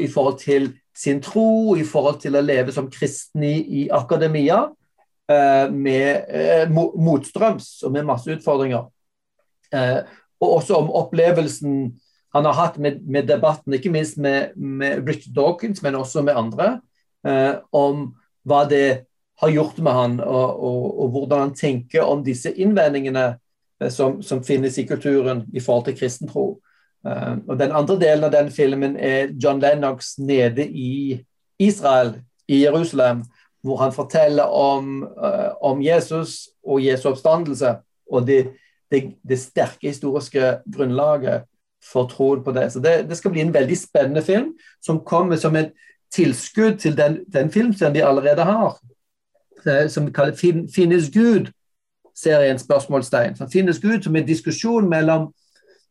i 0.00 0.08
forhold 0.08 0.38
til 0.38 0.72
sin 0.96 1.22
tro, 1.22 1.76
i 1.76 1.84
forhold 1.84 2.20
til 2.20 2.36
å 2.36 2.44
leve 2.44 2.72
som 2.72 2.90
kristen 2.90 3.42
i, 3.42 3.84
i 3.84 3.88
akademia, 3.88 4.66
med 5.70 6.72
motstrøms 6.74 7.68
og 7.86 7.92
med 7.94 8.06
masse 8.08 8.32
utfordringer. 8.32 8.88
og 10.40 10.48
også 10.56 10.78
om 10.80 10.90
opplevelsen 10.90 11.74
han 12.32 12.44
har 12.44 12.52
hatt 12.52 12.78
med, 12.78 13.02
med 13.06 13.26
debatten, 13.26 13.74
ikke 13.74 13.90
minst 13.90 14.18
med, 14.18 14.54
med 14.56 15.08
Richard 15.08 15.34
Dawkins, 15.34 15.82
men 15.82 15.98
også 15.98 16.22
med 16.22 16.38
andre 16.38 16.68
eh, 17.26 17.56
om 17.74 18.10
hva 18.46 18.64
det 18.70 19.06
har 19.40 19.50
gjort 19.50 19.80
med 19.82 19.96
han, 19.96 20.18
og, 20.22 20.62
og, 20.62 20.84
og 21.02 21.14
hvordan 21.14 21.46
han 21.46 21.54
tenker 21.58 22.06
om 22.06 22.22
disse 22.24 22.52
innvendingene 22.54 23.26
eh, 23.80 23.90
som, 23.90 24.20
som, 24.22 24.44
finnes 24.46 24.78
i 24.78 24.86
kulturen 24.86 25.42
i 25.52 25.62
forhold 25.64 25.88
til 25.88 25.98
kristentro. 25.98 26.46
Eh, 27.06 27.34
og 27.48 27.58
Den 27.58 27.74
andre 27.74 27.98
delen 27.98 28.28
av 28.28 28.34
den 28.36 28.52
filmen 28.54 28.94
er 28.96 29.34
John 29.34 29.62
Lennox 29.62 30.14
nede 30.22 30.68
i 30.68 31.18
Israel, 31.58 32.14
i 32.46 32.62
Jerusalem, 32.62 33.24
hvor 33.62 33.76
han 33.76 33.92
forteller 33.92 34.44
om, 34.44 35.02
uh, 35.02 35.52
om 35.60 35.82
Jesus 35.82 36.48
og 36.64 36.84
Jesu 36.84 37.08
oppstandelse. 37.10 37.74
Og 38.10 38.26
det, 38.26 38.40
det, 38.90 39.02
det, 39.28 39.38
sterke 39.38 39.88
historiske 39.88 40.58
grunnlaget 40.74 41.44
for 41.92 42.08
troen 42.08 42.44
på 42.44 42.52
det. 42.52 42.72
Så 42.72 42.80
det, 42.80 43.08
det, 43.08 43.16
skal 43.16 43.30
bli 43.30 43.40
en 43.40 43.54
veldig 43.54 43.78
spennende 43.78 44.22
film 44.22 44.54
som 44.84 45.04
kommer 45.04 45.36
som 45.36 45.56
en 45.56 45.70
tilskudd 46.12 46.78
til 46.78 46.96
den, 46.96 47.20
den 47.32 47.50
filmserien 47.50 47.94
de 47.94 48.04
allerede 48.04 48.44
har, 48.44 48.78
som 49.88 50.06
vi 50.06 50.12
kaller 50.12 50.34
fin, 50.34 50.68
'Finnes 50.68 51.10
Gud'? 51.12 51.52
serien 52.22 52.58
spørsmålstegn. 52.58 53.36
Så 53.36 53.48
finnes 53.52 53.80
Gud 53.80 54.02
som 54.02 54.16
en 54.16 54.26
diskusjon 54.26 54.88
mellom, 54.88 55.30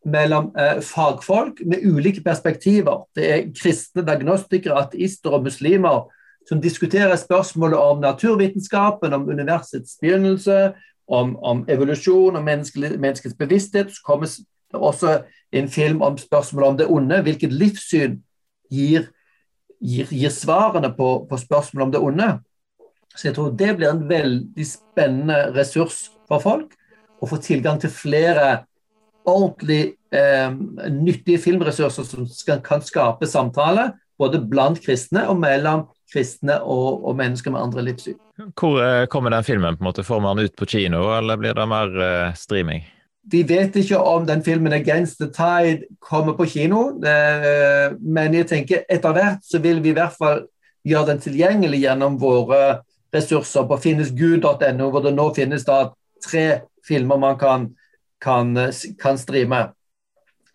mellom 0.06 0.52
eh, 0.60 0.82
fagfolk 0.86 1.62
med 1.66 1.86
ulike 1.86 2.24
perspektiver. 2.24 3.06
Det 3.16 3.30
er 3.34 3.50
kristne, 3.62 4.06
agnostikere, 4.12 4.78
ateister 4.86 5.38
og 5.38 5.44
muslimer 5.44 6.08
som 6.50 6.62
diskuterer 6.62 7.16
spørsmålet 7.20 7.78
om 7.78 8.02
naturvitenskapen, 8.02 9.14
om 9.14 9.30
universets 9.30 9.98
begynnelse, 10.02 10.72
om, 11.08 11.36
om 11.38 11.62
evolusjon, 11.70 12.36
om 12.36 12.44
menneskets 12.44 13.38
bevissthet. 13.38 13.94
Så 13.94 14.02
kommer 14.06 14.26
det 14.26 14.82
også 14.82 15.20
en 15.54 15.70
film 15.70 16.02
om 16.02 16.18
spørsmålet 16.18 16.70
om 16.70 16.78
det 16.78 16.90
onde. 16.90 17.22
Hvilket 17.22 17.54
livssyn 17.54 18.20
gir 18.74 19.08
gir, 19.80 20.10
gir 20.12 20.34
svarene 20.34 20.92
på, 20.96 21.10
på 21.30 21.40
spørsmålet 21.40 21.86
om 21.88 21.94
det 21.94 22.04
onde. 22.04 22.30
Så 23.16 23.30
jeg 23.30 23.38
tror 23.38 23.56
det 23.58 23.76
blir 23.78 23.92
en 23.92 24.04
veldig 24.10 24.66
spennende 24.68 25.40
ressurs 25.56 26.10
for 26.30 26.44
folk 26.44 26.76
å 27.20 27.28
få 27.28 27.40
tilgang 27.44 27.80
til 27.82 27.92
flere 27.92 28.50
ordentlig 29.28 29.96
eh, 30.16 30.52
nyttige 30.94 31.42
filmressurser 31.42 32.06
som 32.08 32.28
kan 32.66 32.84
skape 32.86 33.28
samtale 33.28 33.90
både 34.20 34.42
blant 34.52 34.82
kristne 34.84 35.26
og 35.32 35.40
mellom 35.40 35.88
kristne 36.12 36.60
og, 36.62 37.04
og 37.06 37.18
mennesker 37.20 37.54
med 37.54 37.62
andre 37.62 37.86
livssyn. 37.90 38.18
Hvor 38.60 38.80
eh, 38.84 39.08
kommer 39.08 39.34
den 39.34 39.44
filmen? 39.44 39.78
på 39.78 39.84
en 39.84 39.90
måte? 39.90 40.04
Får 40.04 40.20
man 40.24 40.40
ut 40.40 40.56
på 40.56 40.66
kino, 40.66 41.04
eller 41.18 41.38
blir 41.38 41.54
det 41.54 41.68
mer 41.70 41.94
uh, 42.00 42.36
streaming? 42.36 42.86
Vi 43.32 43.44
vet 43.44 43.76
ikke 43.76 44.00
om 44.00 44.26
den 44.26 44.44
filmen 44.44 44.74
'Against 44.74 45.20
the 45.20 45.28
Tide' 45.28 45.84
kommer 46.00 46.34
på 46.34 46.46
kino, 46.46 47.02
eh, 47.06 47.92
men 48.00 48.34
jeg 48.34 48.48
tenker 48.48 48.86
etter 48.90 49.14
hvert 49.14 49.44
så 49.46 49.60
vil 49.60 49.84
vi 49.84 49.90
i 49.90 49.98
hvert 49.98 50.16
fall 50.18 50.48
gjøre 50.88 51.12
den 51.12 51.20
tilgjengelig 51.20 51.82
gjennom 51.84 52.18
våre 52.22 52.82
ressurser 53.14 53.68
på 53.68 53.78
finnesgud.no, 53.78 54.90
hvor 54.90 55.04
det 55.04 55.14
nå 55.14 55.34
finnes 55.36 55.66
da 55.66 55.92
tre 56.26 56.62
filmer 56.88 57.18
man 57.18 57.38
kan, 57.38 57.70
kan, 58.22 58.56
kan 59.02 59.18
streame. 59.18 59.68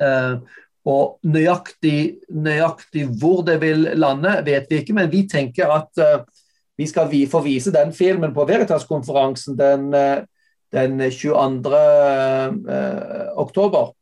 Uh, 0.02 0.40
og 0.84 1.18
nøyaktig, 1.24 2.20
nøyaktig, 2.28 3.06
hvor 3.20 3.40
det 3.46 3.56
vil 3.62 3.88
lande, 3.96 4.36
vet 4.44 4.66
vi 4.70 4.82
ikke, 4.82 4.96
men 4.96 5.12
vi 5.12 5.22
tenker 5.30 5.72
at 5.72 6.02
uh, 6.02 6.26
vi 6.76 6.86
skal 6.90 7.08
vi 7.10 7.24
få 7.30 7.40
vise 7.44 7.72
den 7.72 7.92
filmen 7.96 8.34
på 8.34 8.44
Veritas-konferansen 8.48 9.56
den 9.58 9.94
uh, 9.94 10.24
den 10.74 11.10
22. 11.10 11.68
Uh, 11.68 13.38
oktober. 13.38 13.92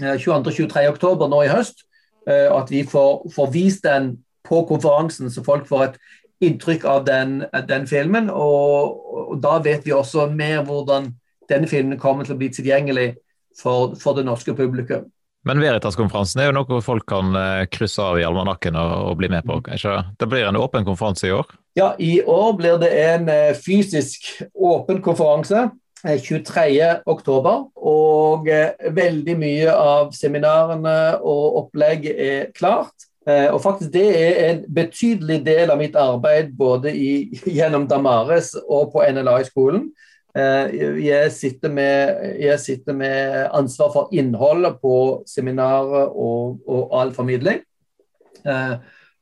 22-23 0.00 0.80
eh, 0.80 0.90
oktober 0.90 1.28
nå 1.28 1.42
i 1.44 1.52
høst. 1.52 1.84
Uh, 2.26 2.50
at 2.56 2.70
vi 2.70 2.84
får, 2.88 3.28
får, 3.34 3.50
vist 3.52 3.84
den 3.84 4.16
på 4.44 4.64
konferansen, 4.68 5.30
så 5.30 5.44
folk 5.44 5.68
får 5.68 5.84
et 5.84 5.98
inntrykk 6.44 6.84
av 6.84 7.04
den, 7.06 7.42
den 7.68 7.86
filmen. 7.86 8.30
Og, 8.30 9.04
og, 9.14 9.36
da 9.42 9.58
vet 9.64 9.86
vi 9.86 9.92
også 9.92 10.26
mer 10.32 10.64
hvordan 10.64 11.12
denne 11.50 11.68
filmen 11.68 12.00
kommer 12.00 12.24
til 12.24 12.36
å 12.36 12.40
bli 12.40 12.48
tilgjengelig 12.52 13.14
for, 13.60 13.94
for 14.00 14.16
det 14.16 14.24
norske 14.26 14.56
publikum. 14.56 15.06
Men 15.44 15.60
Veritas-konferansen 15.60 16.40
er 16.40 16.48
jo 16.48 16.56
noe 16.56 16.80
folk 16.84 17.04
kan 17.08 17.36
krysse 17.72 18.00
av 18.00 18.16
i 18.16 18.24
almanakken 18.24 18.78
og, 18.80 18.94
og 19.10 19.18
bli 19.20 19.28
med 19.32 19.44
på. 19.44 19.58
Ikke? 19.60 19.98
Det 20.16 20.28
blir 20.30 20.48
en 20.48 20.60
åpen 20.60 20.86
konferanse 20.88 21.28
i 21.28 21.34
år? 21.36 21.52
Ja, 21.74 21.94
i 21.98 22.22
år 22.22 22.52
blir 22.54 22.76
det 22.78 22.90
en 23.02 23.28
eh, 23.28 23.56
fysisk 23.58 24.28
åpen 24.54 25.02
konferanse. 25.02 25.70
23. 26.04 26.62
Eh, 26.84 26.98
oktober, 27.08 27.62
og 27.80 28.48
eh, 28.52 28.76
veldig 28.92 29.34
mye 29.40 29.72
av 29.72 30.12
seminarene 30.14 31.16
og 31.24 31.58
opplegg 31.64 32.06
er 32.12 32.52
klart. 32.54 32.94
Og 33.24 33.56
faktisk 33.64 33.88
Det 33.88 34.08
er 34.20 34.34
en 34.50 34.58
betydelig 34.68 35.38
del 35.46 35.70
av 35.72 35.78
mitt 35.80 35.94
arbeid 35.96 36.50
både 36.58 36.90
i, 36.92 37.32
gjennom 37.48 37.86
Damares 37.88 38.50
og 38.68 38.90
på 38.92 39.00
NLA-skolen. 39.00 39.86
Jeg, 40.34 41.32
sitter 41.32 41.70
med, 41.70 42.22
jeg 42.42 42.60
sitter 42.60 42.92
med 42.92 43.48
ansvar 43.54 43.92
for 43.92 44.08
innholdet 44.12 44.80
på 44.82 45.22
seminaret 45.30 46.08
og, 46.10 46.58
og 46.66 47.00
all 47.00 47.12
formidling. 47.14 47.60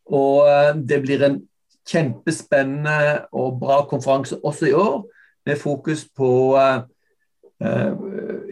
Og 0.08 0.48
det 0.88 1.02
blir 1.04 1.24
en 1.26 1.36
kjempespennende 1.88 3.26
og 3.32 3.60
bra 3.60 3.82
konferanse 3.90 4.38
også 4.40 4.70
i 4.70 4.72
år, 4.72 5.02
med 5.46 5.60
fokus 5.60 6.06
på 6.16 6.32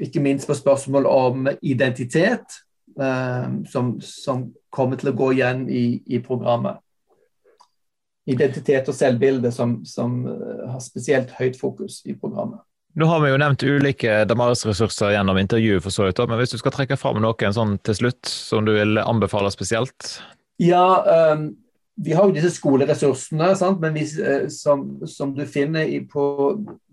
ikke 0.01 0.21
minst 0.21 0.47
på 0.47 0.55
spørsmål 0.55 1.07
om 1.07 1.49
identitet, 1.63 2.61
som, 3.73 4.01
som, 4.01 4.51
kommer 4.71 5.01
til 5.01 5.11
å 5.11 5.17
gå 5.19 5.33
igjen 5.35 5.65
i, 5.67 6.03
i 6.07 6.21
programmet. 6.23 6.79
Identitet 8.29 8.89
og 8.91 8.95
selvbilde 8.95 9.53
som, 9.55 9.79
som 9.89 10.19
har 10.27 10.83
spesielt 10.85 11.33
høyt 11.39 11.57
fokus 11.59 12.03
i 12.05 12.13
programmet. 12.13 12.61
Nå 12.99 13.07
har 13.07 13.23
vi 13.23 13.31
jo 13.31 13.39
nevnt 13.39 13.63
ulike 13.63 14.15
Damaris-ressurser 14.27 15.15
gjennom 15.15 15.39
intervjuet, 15.39 15.83
for 15.85 15.95
så 15.95 16.09
vidt, 16.09 16.21
men 16.27 16.41
hvis 16.41 16.53
du 16.53 16.59
skal 16.59 16.75
trekke 16.75 16.99
fram 16.99 17.21
noen 17.23 17.55
sånn 17.55 17.77
til 17.87 17.97
slutt 18.01 18.31
som 18.31 18.67
du 18.67 18.75
vil 18.75 18.99
anbefale 18.99 19.53
spesielt? 19.55 20.17
Ja, 20.61 21.31
um, 21.33 21.53
vi 22.01 22.15
har 22.17 22.27
jo 22.27 22.35
disse 22.35 22.51
skoleressursene, 22.55 23.53
sant? 23.59 23.81
men 23.83 23.95
vi, 23.95 24.07
eh, 24.25 24.47
som, 24.53 24.85
som, 25.09 25.35
du 25.37 25.45
finner 25.49 25.85
i, 25.85 26.01
på 26.09 26.25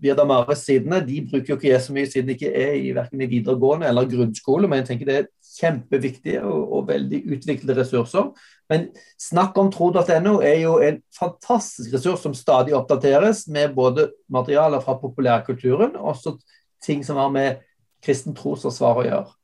Virdamares-sidene, 0.04 1.00
de 1.06 1.22
bruker 1.30 1.54
jo 1.54 1.58
ikke 1.58 1.70
jeg 1.70 1.84
så 1.84 1.96
mye 1.96 2.10
siden 2.10 2.28
de 2.28 2.36
ikke 2.36 2.52
er 2.52 2.74
i 2.76 2.92
verken 2.96 3.24
i 3.24 3.30
videregående 3.30 3.88
eller 3.88 4.10
grunnskole. 4.10 4.68
Men 4.68 4.82
jeg 4.82 4.90
tenker 4.90 5.08
det 5.08 5.16
er 5.16 5.30
kjempeviktige 5.58 6.42
og, 6.46 6.72
og 6.72 6.88
veldig 6.88 7.22
utviklede 7.34 7.80
ressurser. 7.80 8.30
Men 8.70 8.88
snakk 9.20 9.58
om 9.58 9.70
tro.no 9.72 10.38
er 10.44 10.60
jo 10.62 10.76
en 10.84 11.00
fantastisk 11.18 11.94
ressurs 11.94 12.22
som 12.24 12.36
stadig 12.36 12.76
oppdateres 12.76 13.46
med 13.48 13.74
både 13.74 14.10
materialer 14.30 14.84
fra 14.84 14.98
populærkulturen 15.00 15.96
og 15.96 16.14
også 16.14 16.36
ting 16.84 17.04
som 17.06 17.16
har 17.16 17.32
med 17.34 17.64
kristen 18.04 18.36
trosforsvar 18.36 19.02
å 19.02 19.06
gjøre. 19.08 19.34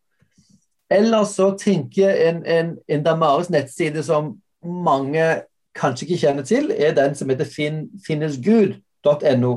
Eller 0.94 1.24
så 1.26 1.50
tenker 1.58 2.14
en, 2.28 2.42
en, 2.46 2.74
en 2.88 3.04
Damares 3.04 3.50
nettside 3.50 4.04
som 4.06 4.36
mange 4.64 5.24
kanskje 5.74 6.06
ikke 6.06 6.20
kjenner 6.22 6.46
til, 6.46 6.70
er 6.70 6.94
den 6.94 7.16
som 7.18 7.30
heter 7.32 7.48
fin, 7.48 7.86
finnesgud.no. 8.06 9.54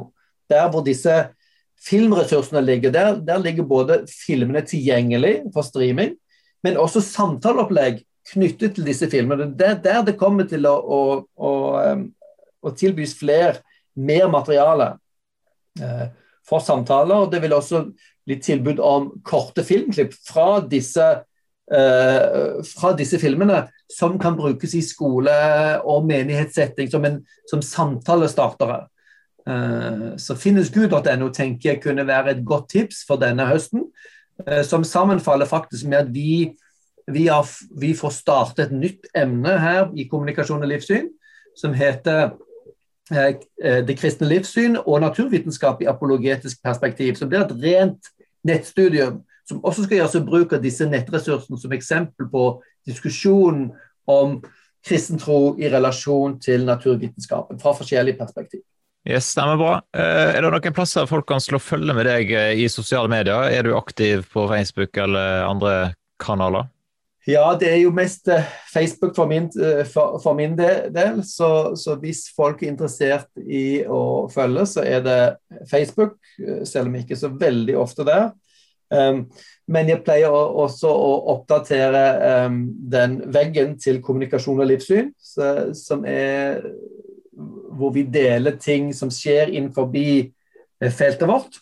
Der 0.49 0.69
hvor 0.71 0.85
disse 0.85 1.17
filmressursene 1.83 2.63
ligger. 2.65 2.91
Der, 2.91 3.19
der 3.21 3.37
ligger 3.37 3.67
både 3.67 3.99
filmene 4.25 4.63
tilgjengelig 4.65 5.41
for 5.53 5.61
streaming, 5.61 6.15
men 6.65 6.79
også 6.81 7.03
samtaleopplegg 7.05 8.01
knyttet 8.33 8.75
til 8.75 8.87
disse 8.87 9.07
filmene. 9.11 9.49
Det 9.57 9.67
er 9.67 9.81
der 9.83 10.05
det 10.07 10.17
kommer 10.19 10.47
til 10.49 10.67
å, 10.67 10.75
å, 10.75 11.01
å, 11.37 11.51
å 12.61 12.73
tilbys 12.75 13.15
flere, 13.19 13.61
mer 13.97 14.27
materiale 14.29 14.91
eh, 15.81 16.07
for 16.47 16.63
samtaler. 16.63 17.23
og 17.23 17.31
Det 17.31 17.41
vil 17.43 17.55
også 17.55 17.85
bli 18.27 18.37
tilbud 18.43 18.81
om 18.83 19.09
korte 19.25 19.63
filmklipp 19.65 20.13
fra 20.27 20.59
disse, 20.59 21.07
eh, 21.71 22.59
fra 22.67 22.93
disse 22.99 23.19
filmene 23.21 23.63
som 23.91 24.19
kan 24.19 24.35
brukes 24.37 24.75
i 24.75 24.83
skole- 24.83 25.79
og 25.87 26.05
menighetssetting 26.05 26.91
som, 26.91 27.05
en, 27.07 27.21
som 27.49 27.63
samtalestartere. 27.63 28.85
Uh, 29.47 30.17
så 30.19 30.35
finnesgud.no 30.35 31.29
tenker 31.31 31.69
jeg 31.69 31.79
kunne 31.79 32.03
være 32.03 32.33
et 32.33 32.41
godt 32.43 32.65
tips 32.73 33.05
for 33.07 33.15
denne 33.21 33.45
høsten, 33.47 33.85
som 34.63 34.83
sammenfaller 34.83 35.45
faktisk 35.49 35.87
med 35.89 35.97
at 35.97 36.09
vi, 36.13 36.53
vi, 37.11 37.27
har, 37.27 37.47
vi, 37.79 37.93
får 37.97 38.13
starte 38.13 38.67
et 38.67 38.73
nytt 38.75 39.07
emne 39.17 39.55
her 39.59 39.87
i 39.97 40.05
kommunikasjon 40.09 40.61
og 40.61 40.69
livssyn, 40.69 41.07
som 41.57 41.73
heter 41.73 42.35
det 43.87 43.95
kristne 43.97 44.27
livssyn 44.27 44.75
og 44.83 45.01
naturvitenskap 45.01 45.81
i 45.81 45.87
apologetisk 45.87 46.59
perspektiv. 46.63 47.15
Så 47.15 47.25
det 47.25 47.31
blir 47.31 47.45
et 47.45 47.63
rent 47.63 48.09
nettstudium 48.47 49.21
som 49.47 49.63
også 49.63 49.85
skal 49.85 50.01
gjøre 50.01 50.11
seg 50.11 50.27
bruk 50.27 50.53
av 50.53 50.63
disse 50.63 50.85
nettressursene 50.89 51.59
som 51.59 51.75
eksempel 51.75 52.27
på 52.31 52.47
diskusjonen 52.87 53.69
om 54.07 54.41
kristen 54.87 55.19
tro 55.19 55.55
i 55.59 55.69
relasjon 55.71 56.37
til 56.43 56.65
naturvitenskapen 56.67 57.59
fra 57.59 57.73
forskjellige 57.75 58.19
perspektiv. 58.19 58.63
Yes, 59.07 59.29
det 59.37 59.43
er 59.43 59.59
bra. 59.59 59.75
Eh, 59.95 60.33
er 60.35 60.43
det 60.43 60.49
noen 60.51 60.73
plasser 60.75 61.07
folk 61.07 61.27
kan 61.29 61.39
slå 61.39 61.61
følge 61.63 61.93
med 61.95 62.09
deg 62.09 62.31
eh, 62.35 62.57
i 62.59 62.65
sosiale 62.67 63.07
medier? 63.11 63.47
Er 63.55 63.63
du 63.63 63.77
aktiv 63.77 64.25
på 64.33 64.43
Facebook 64.51 64.99
eller 64.99 65.45
andre 65.47 65.75
kanaler? 66.19 66.67
Ja, 67.27 67.45
det 67.59 67.69
er 67.71 67.79
jo 67.79 67.93
mest 67.95 68.27
eh, 68.31 68.43
Facebook 68.67 69.15
for 69.15 69.31
min, 69.31 69.47
for, 69.93 70.17
for 70.23 70.35
min 70.35 70.57
del. 70.59 71.21
Så, 71.23 71.77
så, 71.79 71.95
hvis 72.01 72.25
folk 72.35 72.63
er 72.63 72.73
interessert 72.73 73.31
i 73.47 73.85
å 73.87 74.27
følge, 74.33 74.67
så 74.75 74.83
er 74.83 75.07
det 75.07 75.21
Facebook, 75.71 76.19
selv 76.67 76.91
om 76.91 76.99
ikke 76.99 77.19
så 77.19 77.31
veldig 77.31 77.79
ofte 77.79 78.07
der. 78.07 78.27
Um, 78.87 79.25
men 79.67 79.89
jeg 79.91 79.99
pleier 80.05 80.31
også 80.31 80.87
å 80.87 81.09
oppdatere 81.33 82.03
um, 82.47 82.61
den 82.87 83.17
veggen 83.35 83.73
til 83.83 83.99
kommunikasjon 84.03 84.61
og 84.63 84.69
livssyn, 84.69 85.09
så, 85.19 85.73
som 85.75 86.05
er 86.07 86.61
hvor 87.77 87.93
vi 87.95 88.03
deler 88.03 88.57
ting 88.61 88.91
som 88.95 89.11
skjer 89.13 89.51
innenfor 89.53 89.93
eh, 89.95 90.91
feltet 90.91 91.27
vårt. 91.27 91.61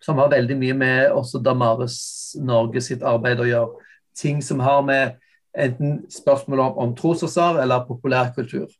Som 0.00 0.18
har 0.18 0.30
veldig 0.32 0.56
mye 0.56 0.74
med 0.74 1.10
også 1.12 1.42
Damaris 1.44 2.36
Norge 2.40 2.80
sitt 2.80 3.02
arbeid 3.04 3.40
å 3.40 3.48
gjøre. 3.48 3.88
Ting 4.16 4.40
som 4.42 4.60
har 4.64 4.80
med 4.82 5.18
enten 5.56 6.04
spørsmål 6.10 6.60
om, 6.60 6.78
om 6.78 6.94
trosårsar 6.96 7.60
eller 7.62 7.84
populærkultur. 7.88 8.70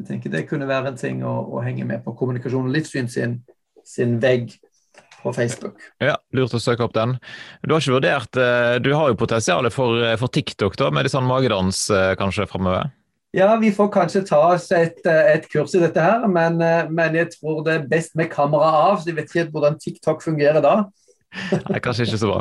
Jeg 0.00 0.08
tenker 0.08 0.32
Det 0.32 0.48
kunne 0.48 0.68
være 0.68 0.90
en 0.90 0.98
ting 0.98 1.22
å, 1.24 1.34
å 1.54 1.62
henge 1.62 1.84
med 1.84 2.02
på 2.04 2.16
kommunikasjon 2.16 2.66
og 2.66 2.74
livssyn 2.74 3.08
sin, 3.12 3.40
sin 3.84 4.16
vegg 4.22 4.56
på 5.20 5.32
Facebook. 5.36 5.82
Ja, 6.00 6.16
Lurt 6.32 6.56
å 6.56 6.62
søke 6.62 6.86
opp 6.86 6.96
den. 6.96 7.18
Du 7.62 7.74
har 7.74 7.82
ikke 7.82 7.98
vurdert 7.98 8.38
eh, 8.40 8.78
Du 8.80 8.94
har 8.96 9.10
jo 9.12 9.18
potensial 9.20 9.68
for, 9.70 10.00
eh, 10.02 10.16
for 10.18 10.32
TikTok 10.32 10.78
da, 10.80 10.88
med 10.90 11.04
litt 11.04 11.14
sånn 11.14 11.28
magedans 11.28 11.84
kanskje 12.18 12.48
framover? 12.48 12.88
Ja, 13.36 13.52
vi 13.60 13.70
får 13.70 13.92
kanskje 13.94 14.24
ta 14.26 14.40
oss 14.54 14.70
et, 14.74 14.98
et, 15.06 15.44
kurs 15.52 15.74
i 15.78 15.82
dette 15.82 16.02
her, 16.02 16.24
men, 16.26 16.56
men, 16.90 17.14
jeg 17.14 17.28
tror 17.36 17.60
det 17.66 17.76
er 17.76 17.84
best 17.90 18.16
med 18.18 18.26
kamera 18.32 18.72
av. 18.88 18.96
så 18.98 19.12
Jeg 19.12 19.20
vet 19.20 19.30
ikke 19.30 19.52
hvordan 19.54 19.78
TikTok 19.78 20.24
fungerer 20.24 20.58
da. 20.64 20.80
Nei, 21.70 21.78
kanskje 21.82 22.08
ikke 22.08 22.18
så 22.18 22.28
bra. 22.30 22.40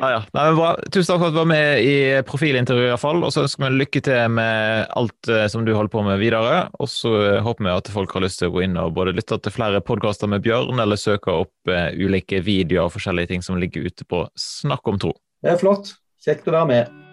Ah, 0.00 0.12
ja. 0.14 0.20
Nei, 0.36 0.44
bra. 0.56 0.70
Tusen 0.88 1.12
takk 1.12 1.20
for 1.20 1.28
at 1.28 1.34
du 1.34 1.40
var 1.42 1.50
med 1.50 1.82
i 1.84 1.96
profilintervjuet, 2.26 2.94
iallfall. 2.94 3.20
Og 3.26 3.34
så 3.34 3.44
ønsker 3.44 3.66
vi 3.66 3.82
lykke 3.82 4.02
til 4.06 4.36
med 4.38 4.86
alt 4.96 5.30
eh, 5.30 5.44
som 5.52 5.66
du 5.66 5.74
holder 5.76 5.92
på 5.92 6.04
med 6.06 6.22
videre. 6.22 6.62
Og 6.80 6.88
så 6.90 7.12
eh, 7.26 7.42
håper 7.44 7.66
vi 7.66 7.74
at 7.74 7.92
folk 7.92 8.16
har 8.16 8.24
lyst 8.24 8.40
til 8.40 8.50
å 8.50 8.56
gå 8.56 8.64
inn 8.64 8.80
og 8.80 8.94
både 8.96 9.14
lytte 9.18 9.40
til 9.44 9.54
flere 9.54 9.84
podkaster 9.84 10.32
med 10.32 10.44
Bjørn, 10.46 10.80
eller 10.80 11.00
søke 11.00 11.34
opp 11.44 11.74
ulike 12.00 12.40
videoer 12.46 12.88
og 12.88 12.96
forskjellige 12.96 13.34
ting 13.34 13.44
som 13.44 13.60
ligger 13.60 13.90
ute 13.90 14.08
på 14.08 14.24
Snakk 14.38 14.88
om 14.88 15.00
tro. 15.00 15.14
Det 15.44 15.54
er 15.54 15.60
flott. 15.60 15.94
Kjekt 16.24 16.48
å 16.48 16.56
være 16.56 16.72
med. 16.72 17.09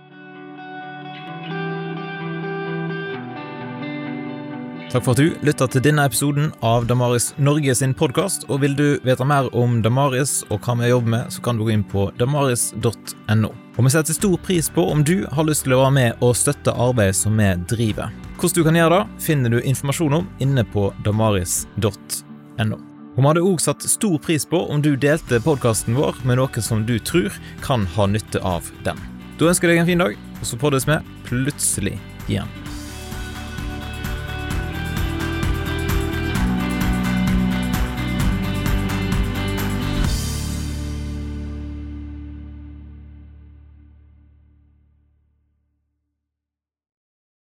Takk 4.88 5.04
for 5.04 5.12
at 5.12 5.20
du 5.20 5.34
lytta 5.44 5.66
til 5.68 5.84
denne 5.84 6.06
episoden 6.08 6.54
av 6.64 6.86
Damaris 6.88 7.34
Norge 7.44 7.74
sin 7.76 7.92
podkast. 7.98 8.46
Og 8.48 8.62
vil 8.64 8.76
du 8.78 8.86
vite 9.04 9.26
mer 9.28 9.50
om 9.52 9.82
Damaris 9.84 10.46
og 10.48 10.62
hva 10.64 10.78
vi 10.80 10.88
jobber 10.88 11.12
med, 11.12 11.34
så 11.34 11.42
kan 11.44 11.58
du 11.58 11.66
gå 11.68 11.74
inn 11.74 11.84
på 11.84 12.06
damaris.no. 12.16 13.50
Og 13.52 13.82
vi 13.84 13.92
setter 13.92 14.16
stor 14.16 14.38
pris 14.46 14.70
på 14.72 14.86
om 14.88 15.04
du 15.04 15.26
har 15.28 15.44
lyst 15.44 15.66
til 15.66 15.76
å 15.76 15.82
være 15.82 15.96
med 15.98 16.24
og 16.24 16.38
støtte 16.40 16.72
arbeidet 16.72 17.18
som 17.20 17.36
vi 17.36 17.50
driver. 17.68 18.14
Hvordan 18.38 18.56
du 18.56 18.64
kan 18.70 18.80
gjøre 18.80 18.96
det, 19.02 19.24
finner 19.26 19.52
du 19.52 19.60
informasjon 19.60 20.16
om 20.22 20.30
inne 20.46 20.64
på 20.72 20.88
damaris.no. 21.04 22.80
Vi 23.18 23.26
hadde 23.28 23.44
òg 23.44 23.60
satt 23.60 23.84
stor 23.92 24.16
pris 24.24 24.48
på 24.48 24.62
om 24.72 24.80
du 24.86 24.94
delte 24.96 25.42
podkasten 25.44 26.00
vår 26.00 26.24
med 26.24 26.40
noen 26.40 26.64
som 26.64 26.86
du 26.88 26.96
tror 27.02 27.36
kan 27.66 27.84
ha 27.98 28.08
nytte 28.08 28.40
av 28.40 28.72
den. 28.88 29.04
Da 29.36 29.52
ønsker 29.52 29.68
jeg 29.68 29.82
deg 29.82 29.84
en 29.84 29.92
fin 29.92 30.06
dag, 30.06 30.16
og 30.40 30.48
så 30.48 30.62
poddes 30.64 30.88
vi 30.88 31.02
plutselig 31.28 31.98
igjen. 32.30 32.67